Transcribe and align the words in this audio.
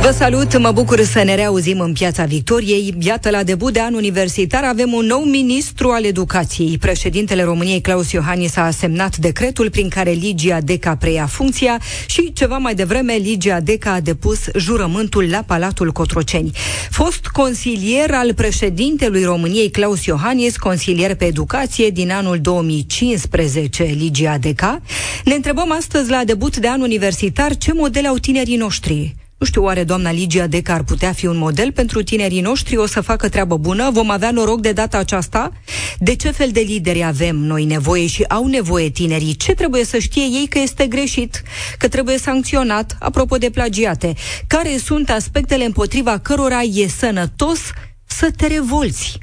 Vă 0.00 0.12
salut, 0.12 0.58
mă 0.58 0.72
bucur 0.72 1.00
să 1.00 1.22
ne 1.22 1.34
reauzim 1.34 1.80
în 1.80 1.92
Piața 1.92 2.24
Victoriei. 2.24 2.94
Iată, 2.98 3.30
la 3.30 3.42
debut 3.42 3.72
de 3.72 3.80
an 3.80 3.94
universitar 3.94 4.64
avem 4.64 4.92
un 4.92 5.04
nou 5.06 5.20
ministru 5.20 5.90
al 5.90 6.04
educației. 6.04 6.78
Președintele 6.78 7.42
României, 7.42 7.80
Claus 7.80 8.12
Iohannis, 8.12 8.56
a 8.56 8.70
semnat 8.70 9.16
decretul 9.16 9.70
prin 9.70 9.88
care 9.88 10.10
Ligia 10.10 10.60
Deca 10.60 10.96
preia 10.96 11.26
funcția 11.26 11.80
și 12.06 12.32
ceva 12.32 12.56
mai 12.56 12.74
devreme 12.74 13.12
Ligia 13.12 13.60
Deca 13.60 13.92
a 13.92 14.00
depus 14.00 14.38
jurământul 14.56 15.30
la 15.30 15.42
Palatul 15.46 15.92
Cotroceni. 15.92 16.50
Fost 16.90 17.26
consilier 17.26 18.10
al 18.14 18.34
președintelui 18.34 19.24
României, 19.24 19.70
Claus 19.70 20.04
Iohannis, 20.04 20.56
consilier 20.56 21.14
pe 21.14 21.24
educație 21.24 21.90
din 21.90 22.10
anul 22.10 22.38
2015, 22.40 23.82
Ligia 23.82 24.38
Deca. 24.38 24.82
Ne 25.24 25.34
întrebăm 25.34 25.72
astăzi 25.72 26.10
la 26.10 26.24
debut 26.24 26.56
de 26.56 26.68
an 26.68 26.80
universitar 26.80 27.56
ce 27.56 27.72
modele 27.72 28.08
au 28.08 28.16
tinerii 28.16 28.56
noștri. 28.56 29.14
Nu 29.38 29.46
știu, 29.46 29.62
oare 29.62 29.84
doamna 29.84 30.10
Ligia 30.10 30.46
Deca 30.46 30.72
ar 30.74 30.82
putea 30.82 31.12
fi 31.12 31.26
un 31.26 31.36
model 31.36 31.72
pentru 31.72 32.02
tinerii 32.02 32.40
noștri? 32.40 32.76
O 32.76 32.86
să 32.86 33.00
facă 33.00 33.28
treabă 33.28 33.56
bună? 33.56 33.90
Vom 33.90 34.10
avea 34.10 34.30
noroc 34.30 34.60
de 34.60 34.72
data 34.72 34.98
aceasta? 34.98 35.52
De 35.98 36.16
ce 36.16 36.30
fel 36.30 36.50
de 36.50 36.60
lideri 36.60 37.04
avem 37.04 37.36
noi 37.36 37.64
nevoie 37.64 38.06
și 38.06 38.22
au 38.22 38.46
nevoie 38.46 38.90
tinerii? 38.90 39.36
Ce 39.36 39.54
trebuie 39.54 39.84
să 39.84 39.98
știe 39.98 40.22
ei 40.22 40.46
că 40.48 40.58
este 40.58 40.86
greșit? 40.86 41.42
Că 41.78 41.88
trebuie 41.88 42.18
sancționat? 42.18 42.96
Apropo 43.00 43.36
de 43.36 43.50
plagiate, 43.50 44.14
care 44.46 44.76
sunt 44.76 45.10
aspectele 45.10 45.64
împotriva 45.64 46.18
cărora 46.18 46.60
e 46.60 46.88
sănătos 46.88 47.58
să 48.04 48.30
te 48.36 48.46
revolți? 48.46 49.18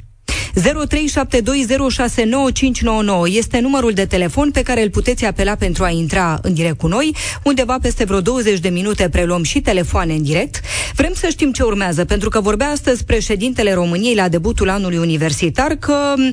0372069599 0.60 0.62
este 3.26 3.60
numărul 3.60 3.92
de 3.92 4.06
telefon 4.06 4.50
pe 4.50 4.62
care 4.62 4.82
îl 4.82 4.90
puteți 4.90 5.24
apela 5.24 5.54
pentru 5.54 5.84
a 5.84 5.90
intra 5.90 6.38
în 6.42 6.54
direct 6.54 6.78
cu 6.78 6.86
noi. 6.86 7.14
Undeva 7.42 7.78
peste 7.82 8.04
vreo 8.04 8.20
20 8.20 8.58
de 8.58 8.68
minute 8.68 9.08
preluăm 9.08 9.42
și 9.42 9.60
telefoane 9.60 10.14
în 10.14 10.22
direct. 10.22 10.60
Vrem 10.94 11.12
să 11.14 11.26
știm 11.30 11.52
ce 11.52 11.62
urmează, 11.62 12.04
pentru 12.04 12.28
că 12.28 12.40
vorbea 12.40 12.68
astăzi 12.68 13.04
președintele 13.04 13.72
României 13.72 14.14
la 14.14 14.28
debutul 14.28 14.68
anului 14.68 14.98
universitar 14.98 15.74
că 15.74 16.14
ă, 16.16 16.26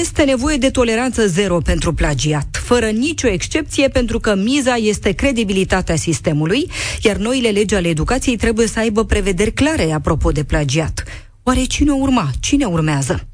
este 0.00 0.22
nevoie 0.22 0.56
de 0.56 0.70
toleranță 0.70 1.26
zero 1.26 1.58
pentru 1.58 1.92
plagiat, 1.92 2.60
fără 2.64 2.86
nicio 2.86 3.28
excepție, 3.28 3.88
pentru 3.88 4.18
că 4.18 4.34
miza 4.34 4.74
este 4.74 5.12
credibilitatea 5.12 5.96
sistemului, 5.96 6.70
iar 7.02 7.16
noile 7.16 7.48
legi 7.48 7.74
ale 7.74 7.88
educației 7.88 8.36
trebuie 8.36 8.66
să 8.66 8.78
aibă 8.78 9.04
prevederi 9.04 9.52
clare 9.52 9.92
apropo 9.92 10.30
de 10.30 10.44
plagiat. 10.44 11.04
Oare 11.48 11.64
cine 11.64 11.90
urma? 11.90 12.30
Cine 12.40 12.64
urmează? 12.64 13.26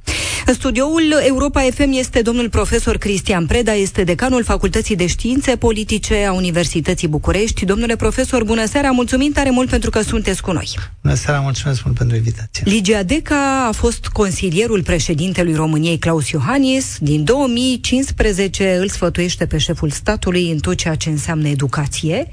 În 0.47 0.55
studioul 0.55 1.15
Europa 1.27 1.61
FM 1.61 1.93
este 1.93 2.23
domnul 2.23 2.49
profesor 2.49 2.97
Cristian 2.97 3.47
Preda, 3.47 3.73
este 3.73 4.05
decanul 4.05 4.45
Facultății 4.45 4.97
de 4.97 5.07
Științe 5.07 5.57
Politice 5.57 6.25
a 6.25 6.33
Universității 6.33 7.09
București. 7.09 7.65
Domnule 7.65 7.97
profesor, 7.97 8.45
bună 8.45 8.67
seara, 8.67 8.91
mulțumim 8.91 9.33
tare 9.33 9.51
mult 9.51 9.69
pentru 9.69 9.91
că 9.91 10.01
sunteți 10.01 10.43
cu 10.43 10.53
noi. 10.53 10.69
Bună 11.03 11.15
seara, 11.15 11.41
mulțumesc 11.41 11.85
mult 11.85 11.97
pentru 11.97 12.17
invitație. 12.17 12.63
Ligia 12.67 13.03
Deca 13.03 13.67
a 13.69 13.73
fost 13.73 14.07
consilierul 14.07 14.83
președintelui 14.83 15.55
României 15.55 15.99
Claus 15.99 16.29
Iohannis. 16.29 16.97
Din 17.01 17.25
2015 17.25 18.77
îl 18.81 18.89
sfătuiește 18.89 19.47
pe 19.47 19.59
șeful 19.59 19.91
statului 19.91 20.51
în 20.51 20.59
tot 20.59 20.77
ceea 20.77 20.95
ce 20.95 21.11
înseamnă 21.11 21.49
educație. 21.49 22.29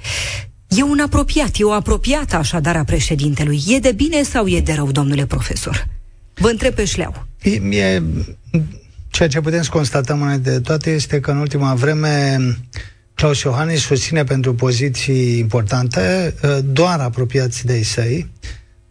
E 0.77 0.83
un 0.83 0.99
apropiat, 0.99 1.51
e 1.57 1.63
o 1.63 1.71
apropiată 1.71 2.35
așadar 2.35 2.75
a 2.75 2.83
președintelui. 2.83 3.63
E 3.67 3.79
de 3.79 3.91
bine 3.91 4.23
sau 4.23 4.47
e 4.47 4.61
de 4.61 4.73
rău, 4.73 4.91
domnule 4.91 5.25
profesor? 5.25 5.87
Vă 6.33 6.47
întreb 6.47 6.73
pe 6.73 6.85
șleau. 6.85 7.25
E, 7.41 7.49
e, 7.49 8.01
ceea 9.09 9.27
ce 9.27 9.39
putem 9.39 9.61
să 9.61 9.69
constatăm 9.69 10.19
mai 10.19 10.39
de 10.39 10.59
toate 10.59 10.89
este 10.89 11.19
că 11.19 11.31
în 11.31 11.37
ultima 11.37 11.73
vreme 11.73 12.37
Claus 13.13 13.41
Iohannis 13.41 13.81
susține 13.81 14.23
pentru 14.23 14.53
poziții 14.53 15.37
importante 15.39 16.35
doar 16.65 16.99
apropiați 16.99 17.65
de 17.65 17.75
ei 17.75 17.83
săi. 17.83 18.31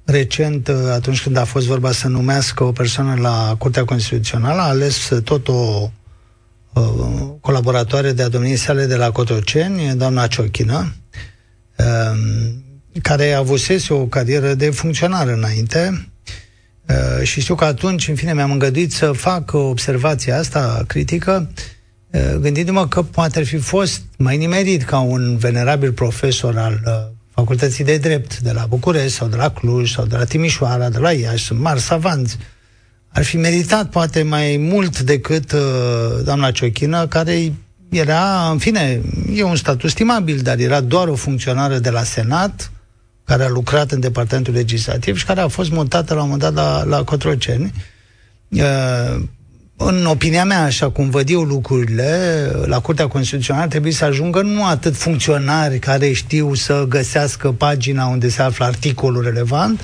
Recent, 0.04 0.68
atunci 0.68 1.22
când 1.22 1.36
a 1.36 1.44
fost 1.44 1.66
vorba 1.66 1.92
să 1.92 2.08
numească 2.08 2.64
o 2.64 2.72
persoană 2.72 3.20
la 3.20 3.54
Curtea 3.58 3.84
Constituțională, 3.84 4.60
a 4.60 4.68
ales 4.68 5.10
tot 5.24 5.48
o 5.48 5.90
colaboratoare 7.40 8.12
de-a 8.12 8.28
domniei 8.28 8.56
sale 8.56 8.86
de 8.86 8.96
la 8.96 9.10
Cotroceni, 9.10 9.94
doamna 9.96 10.26
Ciochină, 10.26 10.76
Ehm, 10.76 11.00
care 13.02 13.32
avusese 13.32 13.92
o 13.92 14.04
carieră 14.06 14.54
de 14.54 14.70
funcționar 14.70 15.28
înainte 15.28 16.08
ehm, 16.86 17.22
și 17.22 17.40
știu 17.40 17.54
că 17.54 17.64
atunci, 17.64 18.08
în 18.08 18.14
fine, 18.14 18.34
mi-am 18.34 18.50
îngăduit 18.50 18.92
să 18.92 19.12
fac 19.12 19.52
observația 19.52 20.38
asta 20.38 20.84
critică, 20.86 21.50
ehm, 22.10 22.40
gândindu-mă 22.40 22.88
că 22.88 23.02
poate 23.02 23.38
ar 23.38 23.44
fi 23.44 23.56
fost 23.56 24.02
mai 24.16 24.36
nimerit 24.36 24.82
ca 24.82 24.98
un 24.98 25.36
venerabil 25.36 25.92
profesor 25.92 26.58
al 26.58 26.80
uh, 26.86 26.92
Facultății 27.34 27.84
de 27.84 27.96
Drept 27.96 28.38
de 28.38 28.52
la 28.52 28.66
București 28.68 29.16
sau 29.16 29.28
de 29.28 29.36
la 29.36 29.50
Cluj 29.50 29.92
sau 29.92 30.04
de 30.06 30.16
la 30.16 30.24
Timișoara, 30.24 30.88
de 30.88 30.98
la 30.98 31.12
Iași, 31.12 31.44
sunt 31.44 31.58
mari 31.58 31.80
savanți. 31.80 32.36
Ar 33.08 33.24
fi 33.24 33.36
meritat 33.36 33.90
poate 33.90 34.22
mai 34.22 34.56
mult 34.56 35.00
decât 35.00 35.52
uh, 35.52 35.60
doamna 36.24 36.50
Ciochină, 36.50 37.06
care 37.06 37.52
era, 37.90 38.48
în 38.50 38.58
fine, 38.58 39.00
e 39.34 39.42
un 39.42 39.56
statut 39.56 39.90
stimabil, 39.90 40.38
dar 40.38 40.58
era 40.58 40.80
doar 40.80 41.08
o 41.08 41.14
funcționară 41.14 41.78
de 41.78 41.90
la 41.90 42.02
Senat, 42.02 42.70
care 43.24 43.44
a 43.44 43.48
lucrat 43.48 43.90
în 43.90 44.00
Departamentul 44.00 44.54
Legislativ 44.54 45.16
și 45.16 45.24
care 45.24 45.40
a 45.40 45.48
fost 45.48 45.70
mutată 45.70 46.14
la 46.14 46.22
un 46.22 46.28
moment 46.28 46.54
dat 46.54 46.64
la, 46.64 46.84
la 46.84 47.04
Cotroceni. 47.04 47.72
Uh, 48.48 49.22
în 49.76 50.06
opinia 50.06 50.44
mea, 50.44 50.62
așa 50.62 50.90
cum 50.90 51.10
văd 51.10 51.30
eu 51.30 51.40
lucrurile, 51.40 52.50
la 52.64 52.80
Curtea 52.80 53.06
Constituțională 53.06 53.68
trebuie 53.68 53.92
să 53.92 54.04
ajungă 54.04 54.42
nu 54.42 54.66
atât 54.66 54.96
funcționari 54.96 55.78
care 55.78 56.12
știu 56.12 56.54
să 56.54 56.84
găsească 56.88 57.52
pagina 57.52 58.06
unde 58.06 58.28
se 58.28 58.42
află 58.42 58.64
articolul 58.64 59.22
relevant, 59.22 59.80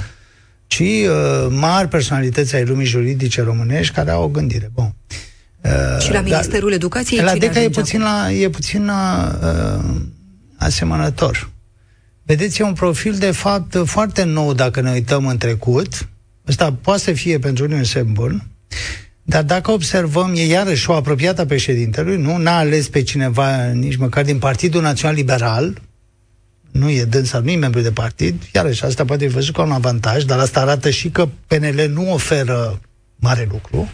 ci 0.66 0.80
uh, 0.80 1.46
mari 1.48 1.88
personalități 1.88 2.54
ai 2.54 2.64
lumii 2.64 2.86
juridice 2.86 3.42
românești 3.42 3.94
care 3.94 4.10
au 4.10 4.22
o 4.22 4.28
gândire. 4.28 4.70
Bun. 4.74 4.84
Uh, 4.84 5.25
și 6.00 6.12
la 6.12 6.20
Ministerul 6.20 6.68
da, 6.68 6.74
Educației 6.74 7.20
La 7.20 7.36
DECA 7.36 7.60
e 7.60 7.68
puțin, 7.68 8.00
la, 8.00 8.32
e 8.32 8.48
puțin 8.48 8.84
la, 8.84 9.32
uh, 9.42 9.94
asemănător. 10.56 11.50
Vedeți, 12.22 12.60
e 12.60 12.64
un 12.64 12.72
profil, 12.72 13.14
de 13.14 13.30
fapt, 13.30 13.82
foarte 13.84 14.24
nou 14.24 14.52
dacă 14.52 14.80
ne 14.80 14.90
uităm 14.90 15.26
în 15.26 15.36
trecut. 15.36 16.08
Ăsta 16.48 16.72
poate 16.72 17.00
să 17.00 17.12
fie 17.12 17.38
pentru 17.38 17.64
unii 17.64 17.76
un 17.76 17.84
semn 17.84 18.12
bun, 18.12 18.46
dar 19.22 19.42
dacă 19.42 19.70
observăm, 19.70 20.32
e 20.36 20.46
iarăși 20.46 20.90
o 20.90 20.92
apropiată 20.92 21.40
a 21.40 21.46
președintelui, 21.46 22.16
nu? 22.16 22.36
N-a 22.36 22.56
ales 22.56 22.88
pe 22.88 23.02
cineva 23.02 23.64
nici 23.64 23.96
măcar 23.96 24.24
din 24.24 24.38
Partidul 24.38 24.82
Național 24.82 25.14
Liberal, 25.14 25.80
nu 26.70 26.90
e 26.90 27.04
dânsa, 27.04 27.38
nu 27.38 27.50
e 27.50 27.56
membru 27.56 27.80
de 27.80 27.90
partid, 27.90 28.42
iarăși 28.52 28.84
asta 28.84 29.04
poate 29.04 29.26
fi 29.26 29.32
văzut 29.32 29.54
ca 29.54 29.62
un 29.62 29.72
avantaj, 29.72 30.24
dar 30.24 30.38
asta 30.38 30.60
arată 30.60 30.90
și 30.90 31.08
că 31.08 31.28
PNL 31.46 31.90
nu 31.92 32.12
oferă 32.12 32.80
mare 33.16 33.48
lucru. 33.50 33.90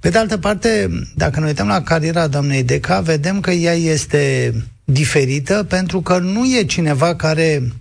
Pe 0.00 0.08
de 0.08 0.18
altă 0.18 0.38
parte, 0.38 0.90
dacă 1.14 1.40
ne 1.40 1.46
uităm 1.46 1.66
la 1.66 1.82
cariera 1.82 2.26
doamnei 2.26 2.62
Deca, 2.62 3.00
vedem 3.00 3.40
că 3.40 3.50
ea 3.50 3.74
este 3.74 4.54
diferită 4.84 5.64
pentru 5.68 6.00
că 6.00 6.18
nu 6.18 6.44
e 6.44 6.64
cineva 6.64 7.14
care 7.14 7.72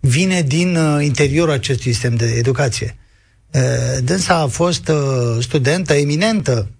vine 0.00 0.42
din 0.42 0.76
uh, 0.76 1.04
interiorul 1.04 1.52
acestui 1.52 1.92
sistem 1.92 2.14
de 2.14 2.26
educație. 2.26 2.96
Uh, 3.50 3.60
dânsa 4.04 4.34
a 4.34 4.46
fost 4.46 4.88
uh, 4.88 4.96
studentă 5.40 5.92
eminentă 5.92 6.70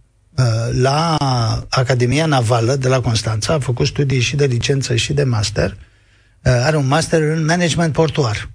la 0.70 1.16
Academia 1.68 2.26
Navală 2.26 2.76
de 2.76 2.88
la 2.88 3.00
Constanța, 3.00 3.52
a 3.52 3.58
făcut 3.58 3.86
studii 3.86 4.20
și 4.20 4.36
de 4.36 4.44
licență 4.44 4.94
și 4.94 5.12
de 5.12 5.24
master, 5.24 5.76
are 6.42 6.76
un 6.76 6.86
master 6.86 7.22
în 7.22 7.44
management 7.44 7.92
portuar. 7.92 8.50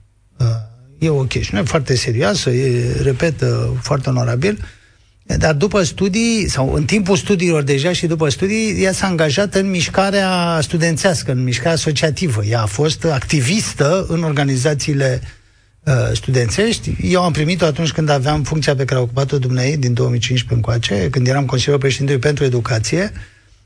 E 0.99 1.09
o 1.09 1.23
chestiune 1.23 1.63
foarte 1.63 1.95
serioasă, 1.95 2.49
e, 2.49 3.01
repet, 3.01 3.43
foarte 3.81 4.09
onorabil, 4.09 4.65
dar 5.25 5.53
după 5.53 5.83
studii, 5.83 6.49
sau 6.49 6.73
în 6.73 6.83
timpul 6.85 7.15
studiilor 7.15 7.63
deja 7.63 7.93
și 7.93 8.07
după 8.07 8.29
studii, 8.29 8.83
ea 8.83 8.91
s-a 8.91 9.07
angajat 9.07 9.55
în 9.55 9.69
mișcarea 9.69 10.59
studențească, 10.61 11.31
în 11.31 11.43
mișcarea 11.43 11.71
asociativă. 11.71 12.45
Ea 12.45 12.61
a 12.61 12.65
fost 12.65 13.05
activistă 13.05 14.05
în 14.09 14.23
organizațiile 14.23 15.21
uh, 15.83 15.93
studențești. 16.13 16.95
Eu 17.01 17.23
am 17.23 17.31
primit-o 17.31 17.65
atunci 17.65 17.91
când 17.91 18.09
aveam 18.09 18.43
funcția 18.43 18.75
pe 18.75 18.85
care 18.85 18.99
a 18.99 19.03
ocupat-o 19.03 19.37
dumnei 19.37 19.77
din 19.77 19.93
2015 19.93 20.53
încoace, 20.53 21.09
când 21.09 21.27
eram 21.27 21.45
consilierul 21.45 21.81
președintelui 21.81 22.21
pentru 22.21 22.43
educație. 22.43 23.11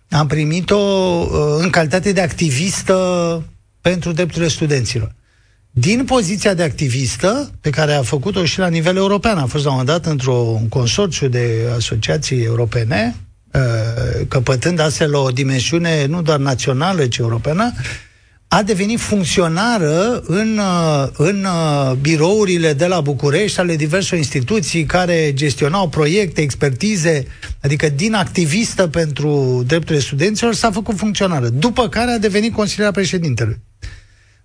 Am 0.10 0.28
primit-o 0.28 0.78
uh, 0.78 1.30
în 1.58 1.70
calitate 1.70 2.12
de 2.12 2.22
activistă 2.22 3.44
pentru 3.82 4.12
drepturile 4.12 4.50
studenților 4.50 5.18
din 5.80 6.06
poziția 6.06 6.54
de 6.54 6.64
activistă, 6.64 7.52
pe 7.62 7.70
care 7.70 7.94
a 7.94 8.02
făcut-o 8.02 8.46
și 8.46 8.60
la 8.60 8.68
nivel 8.68 8.96
european. 8.96 9.38
A 9.38 9.46
fost 9.46 9.64
la 9.64 9.72
un 9.72 9.78
moment 9.78 9.98
dat 10.02 10.12
într-un 10.12 10.68
consorțiu 10.70 11.28
de 11.28 11.70
asociații 11.76 12.44
europene, 12.44 13.16
uh, 13.54 14.26
căpătând 14.28 14.80
astfel 14.80 15.16
o 15.16 15.30
dimensiune 15.30 16.06
nu 16.06 16.22
doar 16.22 16.40
națională, 16.40 17.06
ci 17.08 17.18
europeană, 17.18 17.74
a 18.48 18.64
devenit 18.64 19.00
funcționară 19.00 20.22
în, 20.26 20.58
uh, 20.58 21.08
în 21.18 21.46
uh, 21.46 21.92
birourile 22.02 22.74
de 22.74 22.86
la 22.86 23.02
București 23.02 23.60
ale 23.60 23.76
diverselor 23.76 24.18
instituții 24.20 24.84
care 24.86 25.34
gestionau 25.34 25.90
proiecte, 25.90 26.42
expertize 26.42 27.26
Adică 27.62 27.90
din 27.90 28.14
activistă 28.14 28.88
pentru 28.88 29.64
drepturile 29.68 30.00
studenților 30.04 30.54
s-a 30.54 30.72
făcut 30.72 30.98
funcționară, 30.98 31.50
după 31.50 31.90
care 31.90 32.12
a 32.12 32.18
devenit 32.18 32.54
consilier 32.54 32.92
președintelui. 32.92 33.60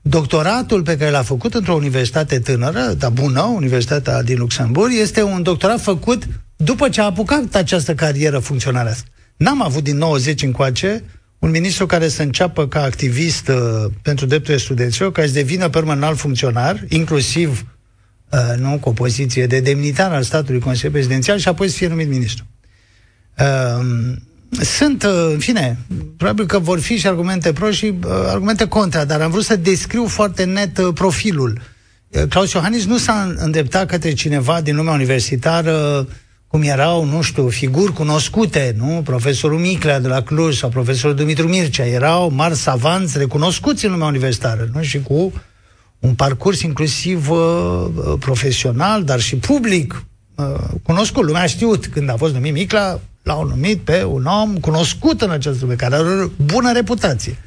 Doctoratul 0.07 0.83
pe 0.83 0.97
care 0.97 1.11
l-a 1.11 1.23
făcut 1.23 1.55
într-o 1.55 1.75
universitate 1.75 2.39
tânără, 2.39 2.95
dar 2.99 3.11
bună, 3.11 3.41
Universitatea 3.41 4.23
din 4.23 4.39
Luxemburg, 4.39 4.93
este 4.93 5.23
un 5.23 5.43
doctorat 5.43 5.81
făcut 5.81 6.23
după 6.57 6.89
ce 6.89 7.01
a 7.01 7.05
apucat 7.05 7.55
această 7.55 7.95
carieră 7.95 8.39
funcționarească. 8.39 9.09
N-am 9.37 9.63
avut 9.63 9.83
din 9.85 9.97
90 9.97 10.43
încoace 10.43 11.05
un 11.39 11.51
ministru 11.51 11.87
care 11.87 12.09
să 12.09 12.23
înceapă 12.23 12.69
ca 12.69 12.83
activist 12.83 13.49
uh, 13.49 13.57
pentru 14.03 14.27
drepturile 14.27 14.59
studenților, 14.63 15.13
care 15.13 15.27
să 15.27 15.33
devină 15.33 15.69
permanent 15.69 16.19
funcționar, 16.19 16.85
inclusiv 16.89 17.67
uh, 18.31 18.59
nu, 18.59 18.79
cu 18.79 18.89
o 18.89 18.93
poziție 18.93 19.47
de 19.47 19.61
demnitar 19.61 20.13
al 20.13 20.23
statului 20.23 20.61
Consiliul 20.61 20.93
Prezidențial 20.93 21.39
și 21.39 21.49
apoi 21.49 21.69
să 21.69 21.77
fie 21.77 21.89
numit 21.89 22.09
ministru. 22.09 22.45
Uh, 23.39 23.85
sunt, 24.61 25.03
uh, 25.03 25.11
în 25.33 25.39
fine, 25.39 25.79
probabil 26.17 26.47
că 26.47 26.59
vor 26.59 26.81
fi 26.81 26.97
și 26.97 27.07
argumente 27.07 27.53
pro 27.53 27.71
și 27.71 27.95
uh, 28.05 28.11
argumente 28.27 28.69
contra, 28.69 29.05
dar 29.05 29.21
am 29.21 29.31
vrut 29.31 29.45
să 29.45 29.57
descriu 29.57 30.07
foarte 30.07 30.45
net 30.45 30.79
uh, 30.79 30.89
profilul. 30.95 31.61
Uh, 32.09 32.23
Claus 32.29 32.53
Iohannis 32.53 32.85
nu 32.85 32.99
s-a 32.99 33.35
îndreptat 33.37 33.87
către 33.87 34.13
cineva 34.13 34.61
din 34.61 34.77
lumea 34.77 34.93
universitară 34.93 36.07
cum 36.55 36.63
erau, 36.63 37.05
nu 37.05 37.23
știu, 37.23 37.49
figuri 37.49 37.93
cunoscute, 37.93 38.75
nu? 38.79 39.03
Profesorul 39.05 39.59
Miclea 39.59 40.01
de 40.01 40.09
la 40.09 40.23
Cluj 40.23 40.57
sau 40.57 40.69
profesorul 40.69 41.17
Dumitru 41.17 41.49
Mircea, 41.49 41.87
erau 41.87 42.31
mari 42.31 42.55
savanți 42.55 43.19
recunoscuți 43.19 43.85
în 43.85 43.91
lumea 43.91 44.07
universitară, 44.07 44.69
nu? 44.73 44.83
Și 44.83 45.03
cu 45.03 45.33
un 45.99 46.15
parcurs 46.15 46.61
inclusiv 46.61 47.31
uh, 47.31 47.39
uh 47.39 48.15
profesional, 48.19 49.05
dar 49.05 49.21
și 49.21 49.37
public 49.37 50.05
uh, 50.35 50.45
cunoscut. 50.83 51.25
Lumea 51.25 51.43
a 51.43 51.47
știut 51.47 51.87
când 51.87 52.11
a 52.11 52.17
fost 52.17 52.33
numit 52.35 52.53
Miclea, 52.53 53.01
L-au 53.25 53.47
numit 53.47 53.81
pe 53.81 54.05
un 54.05 54.25
om 54.25 54.57
cunoscut 54.59 55.21
în 55.23 55.31
această 55.31 55.59
lume, 55.61 55.75
care 55.75 55.95
are 55.95 56.23
o 56.23 56.29
bună 56.37 56.73
reputație. 56.73 57.39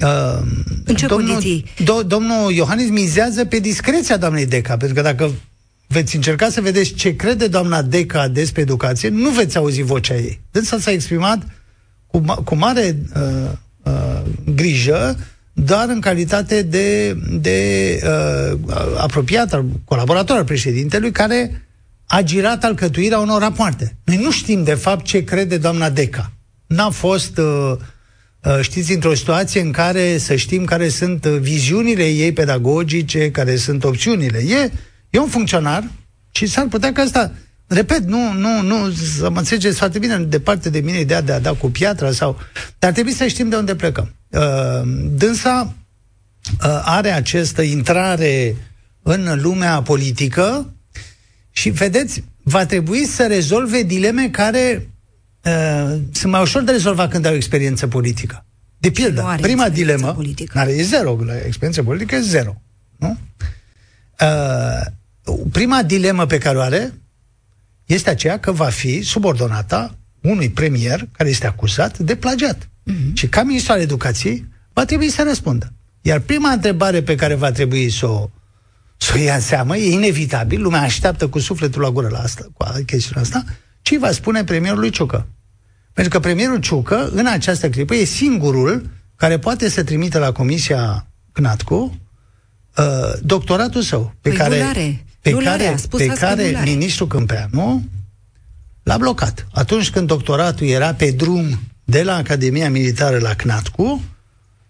Uh, 0.00 0.42
în 0.84 0.94
ce 0.94 1.06
domnul, 1.06 1.30
condiții? 1.30 1.64
Do, 1.84 2.02
domnul 2.02 2.52
Iohannis 2.52 2.88
mizează 2.88 3.44
pe 3.44 3.58
discreția 3.58 4.16
doamnei 4.16 4.46
Deca, 4.46 4.76
pentru 4.76 4.94
că 4.96 5.02
dacă 5.02 5.30
veți 5.86 6.16
încerca 6.16 6.48
să 6.48 6.60
vedeți 6.60 6.92
ce 6.92 7.16
crede 7.16 7.46
doamna 7.46 7.82
Deca 7.82 8.28
despre 8.28 8.62
educație, 8.62 9.08
nu 9.08 9.30
veți 9.30 9.56
auzi 9.56 9.82
vocea 9.82 10.14
ei. 10.14 10.40
Dânsa 10.50 10.78
s-a 10.78 10.90
exprimat 10.90 11.42
cu, 12.06 12.24
cu 12.44 12.54
mare 12.54 12.96
uh, 13.16 13.50
uh, 13.82 14.22
grijă, 14.54 15.18
doar 15.52 15.88
în 15.88 16.00
calitate 16.00 16.62
de, 16.62 17.16
de 17.30 17.98
uh, 18.04 18.58
apropiat, 18.96 19.64
colaborator 19.84 20.36
al 20.36 20.44
președintelui, 20.44 21.10
care 21.10 21.62
a 22.12 22.22
girat 22.22 22.64
alcătuirea 22.64 23.18
unor 23.18 23.40
rapoarte. 23.40 23.96
Noi 24.04 24.16
nu 24.16 24.30
știm, 24.30 24.64
de 24.64 24.74
fapt, 24.74 25.04
ce 25.04 25.24
crede 25.24 25.56
doamna 25.56 25.90
Deca. 25.90 26.32
N-a 26.66 26.90
fost, 26.90 27.38
uh, 27.38 27.72
uh, 28.42 28.58
știți, 28.60 28.92
într-o 28.92 29.14
situație 29.14 29.60
în 29.60 29.70
care 29.70 30.18
să 30.18 30.36
știm 30.36 30.64
care 30.64 30.88
sunt 30.88 31.24
uh, 31.24 31.38
viziunile 31.40 32.08
ei 32.08 32.32
pedagogice, 32.32 33.30
care 33.30 33.56
sunt 33.56 33.84
opțiunile. 33.84 34.38
E, 34.38 34.70
e 35.10 35.18
un 35.18 35.28
funcționar 35.28 35.84
și 36.30 36.46
s-ar 36.46 36.66
putea 36.66 36.92
că 36.92 37.00
asta, 37.00 37.32
repet, 37.66 38.04
nu, 38.04 38.32
nu, 38.32 38.62
nu, 38.62 38.90
să 38.90 39.30
mă 39.30 39.38
înțelegeți 39.38 39.78
foarte 39.78 39.98
bine, 39.98 40.18
departe 40.18 40.70
de 40.70 40.80
mine 40.80 40.98
ideea 41.00 41.20
de 41.20 41.32
a 41.32 41.40
da 41.40 41.52
cu 41.52 41.70
piatra 41.70 42.10
sau... 42.10 42.38
Dar 42.78 42.92
trebuie 42.92 43.14
să 43.14 43.26
știm 43.26 43.48
de 43.48 43.56
unde 43.56 43.74
plecăm. 43.74 44.14
Uh, 44.28 44.40
dânsa 45.10 45.74
uh, 46.64 46.82
are 46.84 47.10
această 47.10 47.62
intrare 47.62 48.56
în 49.02 49.40
lumea 49.42 49.82
politică 49.82 50.72
și 51.52 51.70
vedeți, 51.70 52.24
va 52.42 52.66
trebui 52.66 53.04
să 53.04 53.26
rezolve 53.26 53.82
dileme 53.82 54.28
care 54.28 54.88
uh, 55.44 55.98
sunt 56.12 56.32
mai 56.32 56.40
ușor 56.40 56.62
de 56.62 56.70
rezolvat 56.70 57.10
când 57.10 57.24
ai 57.24 57.32
o 57.32 57.36
experiență 57.36 57.86
politică. 57.86 58.44
De 58.78 58.90
pildă, 58.90 59.36
prima 59.40 59.68
dilemă, 59.68 60.12
politică. 60.12 60.52
care 60.58 60.70
e 60.72 60.82
zero, 60.82 61.18
experiență 61.46 61.82
politică 61.82 62.14
e 62.14 62.20
zero. 62.20 62.62
Nu? 62.96 63.18
Uh, 64.20 64.86
prima 65.52 65.82
dilemă 65.82 66.26
pe 66.26 66.38
care 66.38 66.56
o 66.56 66.60
are 66.60 66.92
este 67.86 68.10
aceea 68.10 68.38
că 68.38 68.52
va 68.52 68.68
fi 68.68 69.02
subordonata 69.02 69.96
unui 70.20 70.50
premier 70.50 71.08
care 71.12 71.28
este 71.28 71.46
acuzat 71.46 71.98
de 71.98 72.16
plagiat. 72.16 72.56
Uh-huh. 72.56 73.12
Și 73.14 73.28
ca 73.28 73.42
ministru 73.42 73.72
al 73.72 73.80
educației 73.80 74.46
va 74.72 74.84
trebui 74.84 75.08
să 75.08 75.22
răspundă. 75.22 75.72
Iar 76.00 76.18
prima 76.18 76.50
întrebare 76.50 77.02
pe 77.02 77.14
care 77.14 77.34
va 77.34 77.50
trebui 77.50 77.90
să 77.90 78.06
o 78.06 78.30
să 79.02 79.12
o 79.14 79.18
ia 79.18 79.34
în 79.34 79.40
seamă, 79.40 79.76
e 79.76 79.92
inevitabil, 79.92 80.62
lumea 80.62 80.80
așteaptă 80.80 81.28
cu 81.28 81.38
sufletul 81.38 81.82
la 81.82 81.90
gură 81.90 82.08
la 82.08 82.18
asta, 82.18 82.46
cu 82.52 82.66
chestiunea 82.86 83.22
asta, 83.22 83.44
ce 83.82 83.98
va 83.98 84.10
spune 84.10 84.44
premierul 84.44 84.88
Ciucă. 84.88 85.26
Pentru 85.92 86.12
că 86.12 86.20
premierul 86.20 86.60
Ciucă, 86.60 87.10
în 87.12 87.26
această 87.26 87.70
clipă, 87.70 87.94
e 87.94 88.04
singurul 88.04 88.90
care 89.16 89.38
poate 89.38 89.68
să 89.68 89.82
trimită 89.84 90.18
la 90.18 90.32
Comisia 90.32 91.06
CNATCU 91.32 92.00
uh, 92.76 92.84
doctoratul 93.22 93.82
său, 93.82 94.14
pe 94.20 94.28
păi 94.28 94.38
care, 94.38 94.56
pe 95.20 95.30
care, 95.30 95.76
pe 95.90 96.06
care 96.06 96.60
ministrul 96.64 97.06
Câmpeanu 97.06 97.84
l-a 98.82 98.96
blocat. 98.96 99.46
Atunci 99.52 99.90
când 99.90 100.06
doctoratul 100.06 100.66
era 100.66 100.94
pe 100.94 101.10
drum 101.10 101.60
de 101.84 102.02
la 102.02 102.16
Academia 102.16 102.70
Militară 102.70 103.18
la 103.18 103.34
CNATCU, 103.34 104.02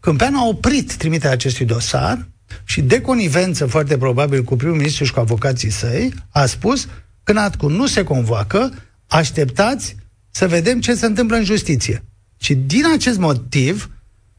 Câmpeanu 0.01 0.39
a 0.39 0.47
oprit 0.47 0.97
trimiterea 0.97 1.33
acestui 1.33 1.67
dosar 1.67 2.29
și 2.65 2.81
de 2.81 3.01
conivență, 3.01 3.67
foarte 3.67 3.97
probabil, 3.99 4.43
cu 4.43 4.57
primul 4.57 4.77
ministru 4.77 5.05
și 5.05 5.13
cu 5.13 5.21
avocații 5.21 5.71
săi, 5.71 6.13
a 6.29 6.47
spus 6.47 6.89
că 7.23 7.33
NATCU 7.33 7.69
nu 7.69 7.87
se 7.87 8.05
convoacă, 8.05 8.73
așteptați 9.07 9.97
să 10.31 10.49
vedem 10.49 10.81
ce 10.81 10.95
se 10.95 11.07
întâmplă 11.07 11.37
în 11.37 11.45
justiție. 11.45 12.05
Și 12.41 12.55
din 12.55 12.85
acest 12.95 13.19
motiv, 13.19 13.91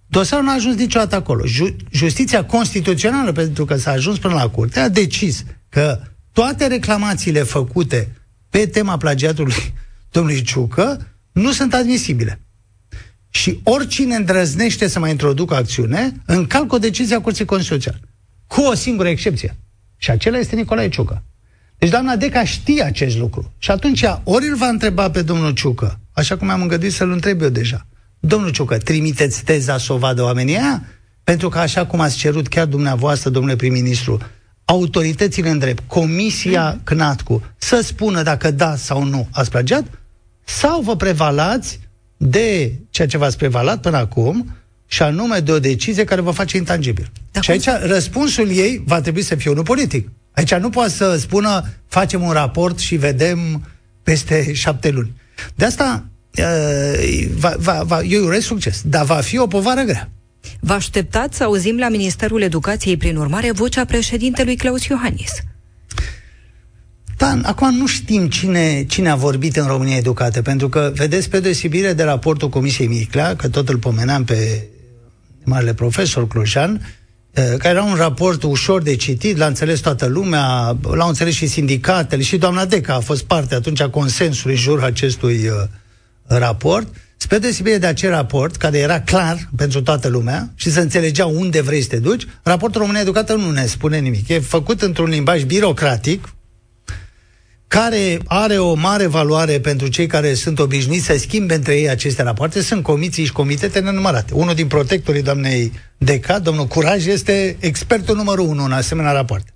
dosarul 0.07 0.45
nu 0.45 0.51
a 0.51 0.53
ajuns 0.53 0.75
niciodată 0.75 1.15
acolo. 1.15 1.45
Ju- 1.45 1.75
justiția 1.91 2.45
constituțională, 2.45 3.31
pentru 3.31 3.65
că 3.65 3.75
s-a 3.75 3.91
ajuns 3.91 4.17
până 4.17 4.33
la 4.33 4.49
curte, 4.49 4.79
a 4.79 4.89
decis 4.89 5.43
că 5.69 5.99
toate 6.31 6.67
reclamațiile 6.67 7.43
făcute 7.43 8.15
pe 8.49 8.65
tema 8.65 8.97
plagiatului 8.97 9.73
domnului 10.11 10.41
Ciucă 10.41 11.07
nu 11.31 11.51
sunt 11.51 11.73
admisibile. 11.73 12.42
Și 13.35 13.59
oricine 13.63 14.15
îndrăznește 14.15 14.87
să 14.87 14.99
mai 14.99 15.09
introducă 15.09 15.55
acțiune, 15.55 16.11
încalcă 16.25 16.75
o 16.75 16.77
decizie 16.77 17.15
a 17.15 17.21
Curții 17.21 17.45
Constituționale. 17.45 18.03
Cu 18.47 18.61
o 18.61 18.73
singură 18.73 19.07
excepție. 19.07 19.57
Și 19.97 20.11
acela 20.11 20.37
este 20.37 20.55
Nicolae 20.55 20.89
Ciucă. 20.89 21.23
Deci 21.77 21.89
doamna 21.89 22.15
Deca 22.15 22.43
știe 22.43 22.83
acest 22.83 23.17
lucru. 23.17 23.53
Și 23.57 23.71
atunci 23.71 24.03
ori 24.23 24.47
îl 24.47 24.55
va 24.55 24.67
întreba 24.67 25.11
pe 25.11 25.21
domnul 25.21 25.51
Ciucă, 25.51 25.99
așa 26.11 26.37
cum 26.37 26.49
am 26.49 26.61
îngăduit 26.61 26.93
să-l 26.93 27.11
întreb 27.11 27.41
eu 27.41 27.49
deja. 27.49 27.87
Domnul 28.19 28.51
Ciucă, 28.51 28.77
trimiteți 28.77 29.43
teza 29.43 29.77
să 29.77 29.93
o 29.93 29.97
vadă 29.97 30.23
oamenii 30.23 30.57
aia? 30.57 30.83
Pentru 31.23 31.49
că 31.49 31.59
așa 31.59 31.85
cum 31.85 31.99
ați 31.99 32.17
cerut 32.17 32.47
chiar 32.47 32.65
dumneavoastră, 32.65 33.29
domnule 33.29 33.55
prim-ministru, 33.55 34.19
autoritățile 34.65 35.49
în 35.49 35.57
drept, 35.57 35.83
Comisia 35.87 36.79
CNATCU, 36.83 37.43
să 37.57 37.81
spună 37.83 38.23
dacă 38.23 38.51
da 38.51 38.75
sau 38.75 39.03
nu 39.03 39.27
ați 39.31 39.49
plagiat, 39.49 39.85
sau 40.43 40.81
vă 40.81 40.95
prevalați 40.95 41.79
de 42.17 42.73
ceea 42.89 43.07
ce 43.07 43.17
v-ați 43.17 43.37
prevalat 43.37 43.81
până 43.81 43.97
acum, 43.97 44.55
și 44.93 45.01
anume 45.01 45.39
de 45.39 45.51
o 45.51 45.59
decizie 45.59 46.03
care 46.03 46.21
vă 46.21 46.31
face 46.31 46.57
intangibil. 46.57 47.11
Dar 47.31 47.43
și 47.43 47.51
aici 47.51 47.65
cum? 47.65 47.77
răspunsul 47.81 48.49
ei 48.49 48.83
va 48.85 49.01
trebui 49.01 49.21
să 49.21 49.35
fie 49.35 49.51
unul 49.51 49.63
politic. 49.63 50.09
Aici 50.31 50.53
nu 50.53 50.69
poate 50.69 50.91
să 50.91 51.17
spună 51.17 51.63
facem 51.87 52.21
un 52.21 52.31
raport 52.31 52.79
și 52.79 52.95
vedem 52.95 53.67
peste 54.03 54.53
șapte 54.53 54.89
luni. 54.89 55.11
De 55.55 55.65
asta 55.65 56.05
uh, 56.37 57.25
va, 57.37 57.55
va, 57.57 57.81
va, 57.83 58.01
eu 58.01 58.23
urez 58.23 58.43
succes, 58.43 58.81
dar 58.85 59.05
va 59.05 59.15
fi 59.15 59.37
o 59.37 59.47
povară 59.47 59.81
grea. 59.81 60.09
Vă 60.59 60.73
așteptați 60.73 61.37
să 61.37 61.43
auzim 61.43 61.77
la 61.77 61.89
Ministerul 61.89 62.41
Educației, 62.41 62.97
prin 62.97 63.15
urmare, 63.15 63.51
vocea 63.51 63.85
președintelui 63.85 64.55
Claus 64.55 64.85
Iohannis. 64.85 65.31
Da, 67.17 67.39
acum 67.43 67.75
nu 67.75 67.87
știm 67.87 68.27
cine, 68.27 68.85
cine 68.87 69.09
a 69.09 69.15
vorbit 69.15 69.55
în 69.55 69.67
România 69.67 69.95
Educată, 69.95 70.41
pentru 70.41 70.69
că, 70.69 70.91
vedeți, 70.95 71.29
pe 71.29 71.39
deosebire 71.39 71.93
de 71.93 72.03
raportul 72.03 72.49
Comisiei 72.49 72.87
Miclea, 72.87 73.35
că 73.35 73.49
tot 73.49 73.69
îl 73.69 73.77
pomeneam 73.77 74.23
pe 74.23 74.67
marele 75.43 75.73
profesor 75.73 76.27
Clujan, 76.27 76.95
eh, 77.31 77.43
care 77.57 77.69
era 77.69 77.83
un 77.83 77.95
raport 77.95 78.43
ușor 78.43 78.81
de 78.81 78.95
citit, 78.95 79.37
l-a 79.37 79.45
înțeles 79.45 79.79
toată 79.79 80.05
lumea, 80.05 80.77
l-au 80.81 81.07
înțeles 81.07 81.33
și 81.33 81.47
sindicatele, 81.47 82.21
și 82.21 82.37
doamna 82.37 82.65
Deca 82.65 82.93
a 82.93 82.99
fost 82.99 83.23
parte 83.23 83.55
atunci 83.55 83.81
a 83.81 83.89
consensului 83.89 84.55
în 84.55 84.61
jurul 84.61 84.83
acestui 84.83 85.47
uh, 85.47 85.53
raport. 86.27 86.87
Spre 87.17 87.37
deosebire 87.37 87.77
de 87.77 87.85
acel 87.85 88.09
raport, 88.09 88.55
care 88.55 88.77
era 88.77 89.01
clar 89.01 89.49
pentru 89.55 89.81
toată 89.81 90.07
lumea 90.07 90.51
și 90.55 90.71
să 90.71 90.79
înțelegea 90.79 91.25
unde 91.25 91.61
vrei 91.61 91.81
să 91.81 91.87
te 91.87 91.99
duci, 91.99 92.27
raportul 92.43 92.81
România 92.81 93.01
Educată 93.01 93.33
nu 93.33 93.51
ne 93.51 93.65
spune 93.65 93.99
nimic. 93.99 94.27
E 94.27 94.39
făcut 94.39 94.81
într-un 94.81 95.09
limbaj 95.09 95.43
birocratic, 95.43 96.32
care 97.73 98.19
are 98.25 98.57
o 98.57 98.73
mare 98.73 99.05
valoare 99.07 99.59
pentru 99.59 99.87
cei 99.87 100.07
care 100.07 100.33
sunt 100.33 100.59
obișnuiți 100.59 101.05
să 101.05 101.17
schimbe 101.17 101.53
între 101.53 101.75
ei 101.75 101.89
aceste 101.89 102.23
rapoarte, 102.23 102.61
sunt 102.61 102.83
comisii 102.83 103.25
și 103.25 103.31
comitete 103.31 103.79
nenumărate. 103.79 104.33
Unul 104.33 104.53
din 104.53 104.67
protectorii 104.67 105.21
doamnei 105.21 105.71
Deca, 105.97 106.39
domnul 106.39 106.65
Curaj, 106.65 107.05
este 107.05 107.57
expertul 107.59 108.15
numărul 108.15 108.47
unu 108.47 108.63
în 108.63 108.71
asemenea 108.71 109.11
rapoarte. 109.11 109.53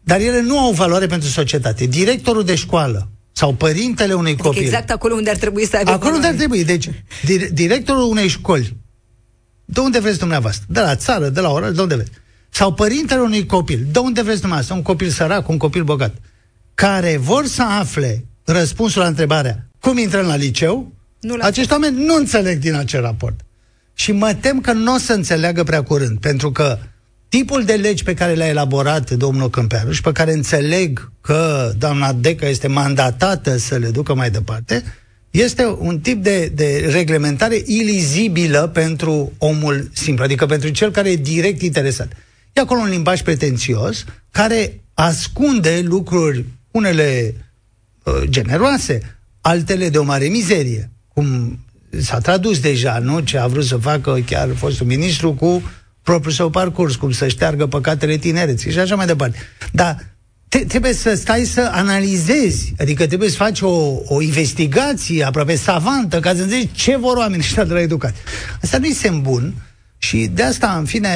Dar 0.00 0.20
ele 0.20 0.40
nu 0.40 0.58
au 0.58 0.72
valoare 0.72 1.06
pentru 1.06 1.28
societate. 1.28 1.86
Directorul 1.86 2.44
de 2.44 2.54
școală 2.54 3.08
sau 3.32 3.52
părintele 3.52 4.12
unui 4.12 4.30
adică 4.30 4.48
copil. 4.48 4.62
exact 4.62 4.90
acolo 4.90 5.14
unde 5.14 5.30
ar 5.30 5.36
trebui 5.36 5.66
să 5.66 5.76
aibă 5.76 5.90
Acolo 5.90 6.14
unde 6.14 6.26
ar 6.26 6.34
trebui. 6.34 6.64
Deci, 6.64 6.88
dir- 6.88 7.52
directorul 7.52 8.10
unei 8.10 8.28
școli, 8.28 8.76
de 9.64 9.80
unde 9.80 9.98
vreți 9.98 10.18
dumneavoastră? 10.18 10.64
De 10.68 10.80
la 10.80 10.96
țară, 10.96 11.28
de 11.28 11.40
la 11.40 11.50
oraș, 11.50 11.70
de 11.74 11.80
unde 11.80 11.94
vreți? 11.94 12.10
Sau 12.48 12.72
părintele 12.72 13.20
unui 13.20 13.46
copil, 13.46 13.86
de 13.92 13.98
unde 13.98 14.22
vreți 14.22 14.40
dumneavoastră? 14.40 14.74
Un 14.74 14.82
copil 14.82 15.08
sărac, 15.08 15.48
un 15.48 15.56
copil 15.56 15.84
bogat, 15.84 16.14
care 16.74 17.16
vor 17.16 17.46
să 17.46 17.62
afle 17.62 18.24
răspunsul 18.44 19.00
la 19.00 19.08
întrebarea 19.08 19.68
cum 19.84 19.98
intrăm 19.98 20.26
la 20.26 20.36
liceu, 20.36 20.92
Nu 21.20 21.36
la 21.36 21.44
acești 21.44 21.72
oameni 21.72 22.04
nu 22.04 22.14
înțeleg 22.14 22.58
din 22.58 22.74
acel 22.74 23.00
raport. 23.00 23.40
Și 23.94 24.12
mă 24.12 24.34
tem 24.40 24.60
că 24.60 24.72
nu 24.72 24.94
o 24.94 24.98
să 24.98 25.12
înțeleagă 25.12 25.62
prea 25.62 25.82
curând, 25.82 26.18
pentru 26.18 26.52
că 26.52 26.78
tipul 27.28 27.64
de 27.64 27.72
legi 27.72 28.02
pe 28.02 28.14
care 28.14 28.32
le-a 28.32 28.48
elaborat 28.48 29.10
domnul 29.10 29.50
Câmpeanu 29.50 29.92
și 29.92 30.00
pe 30.00 30.12
care 30.12 30.32
înțeleg 30.32 31.12
că 31.20 31.72
doamna 31.78 32.12
Deca 32.12 32.46
este 32.46 32.66
mandatată 32.66 33.56
să 33.56 33.76
le 33.76 33.88
ducă 33.88 34.14
mai 34.14 34.30
departe, 34.30 34.82
este 35.30 35.66
un 35.78 36.00
tip 36.00 36.22
de, 36.22 36.52
de 36.54 36.88
reglementare 36.92 37.62
ilizibilă 37.64 38.70
pentru 38.72 39.32
omul 39.38 39.90
simplu, 39.92 40.24
adică 40.24 40.46
pentru 40.46 40.68
cel 40.68 40.90
care 40.90 41.10
e 41.10 41.16
direct 41.16 41.62
interesat. 41.62 42.12
E 42.52 42.60
acolo 42.60 42.80
un 42.80 42.88
limbaj 42.88 43.22
pretențios 43.22 44.04
care 44.30 44.80
ascunde 44.94 45.80
lucruri, 45.84 46.44
unele 46.74 47.34
uh, 48.02 48.22
generoase, 48.28 49.18
altele 49.40 49.88
de 49.88 49.98
o 49.98 50.02
mare 50.02 50.26
mizerie, 50.26 50.90
cum 51.08 51.58
s-a 52.00 52.18
tradus 52.18 52.60
deja, 52.60 52.98
nu? 52.98 53.20
Ce 53.20 53.38
a 53.38 53.46
vrut 53.46 53.64
să 53.64 53.76
facă 53.76 54.22
chiar 54.26 54.54
fostul 54.54 54.86
ministru 54.86 55.32
cu 55.32 55.62
propriul 56.02 56.32
său 56.32 56.50
parcurs, 56.50 56.96
cum 56.96 57.10
să 57.10 57.28
șteargă 57.28 57.66
păcatele 57.66 58.16
tinereții 58.16 58.70
și 58.72 58.78
așa 58.78 58.94
mai 58.94 59.06
departe. 59.06 59.38
Dar 59.72 60.04
te, 60.48 60.58
trebuie 60.58 60.92
să 60.92 61.14
stai 61.14 61.44
să 61.44 61.70
analizezi, 61.72 62.72
adică 62.78 63.06
trebuie 63.06 63.28
să 63.28 63.36
faci 63.36 63.60
o, 63.60 64.02
o 64.04 64.22
investigație 64.22 65.24
aproape 65.24 65.56
savantă 65.56 66.20
ca 66.20 66.34
să 66.34 66.42
înțelegi 66.42 66.72
ce 66.72 66.96
vor 66.96 67.16
oamenii 67.16 67.44
ăștia 67.44 67.64
de 67.64 67.72
la 67.72 67.80
educație. 67.80 68.22
Asta 68.62 68.78
nu-i 68.78 68.92
semn 68.92 69.22
bun 69.22 69.54
și 69.98 70.26
de 70.26 70.42
asta, 70.42 70.76
în 70.78 70.84
fine, 70.84 71.08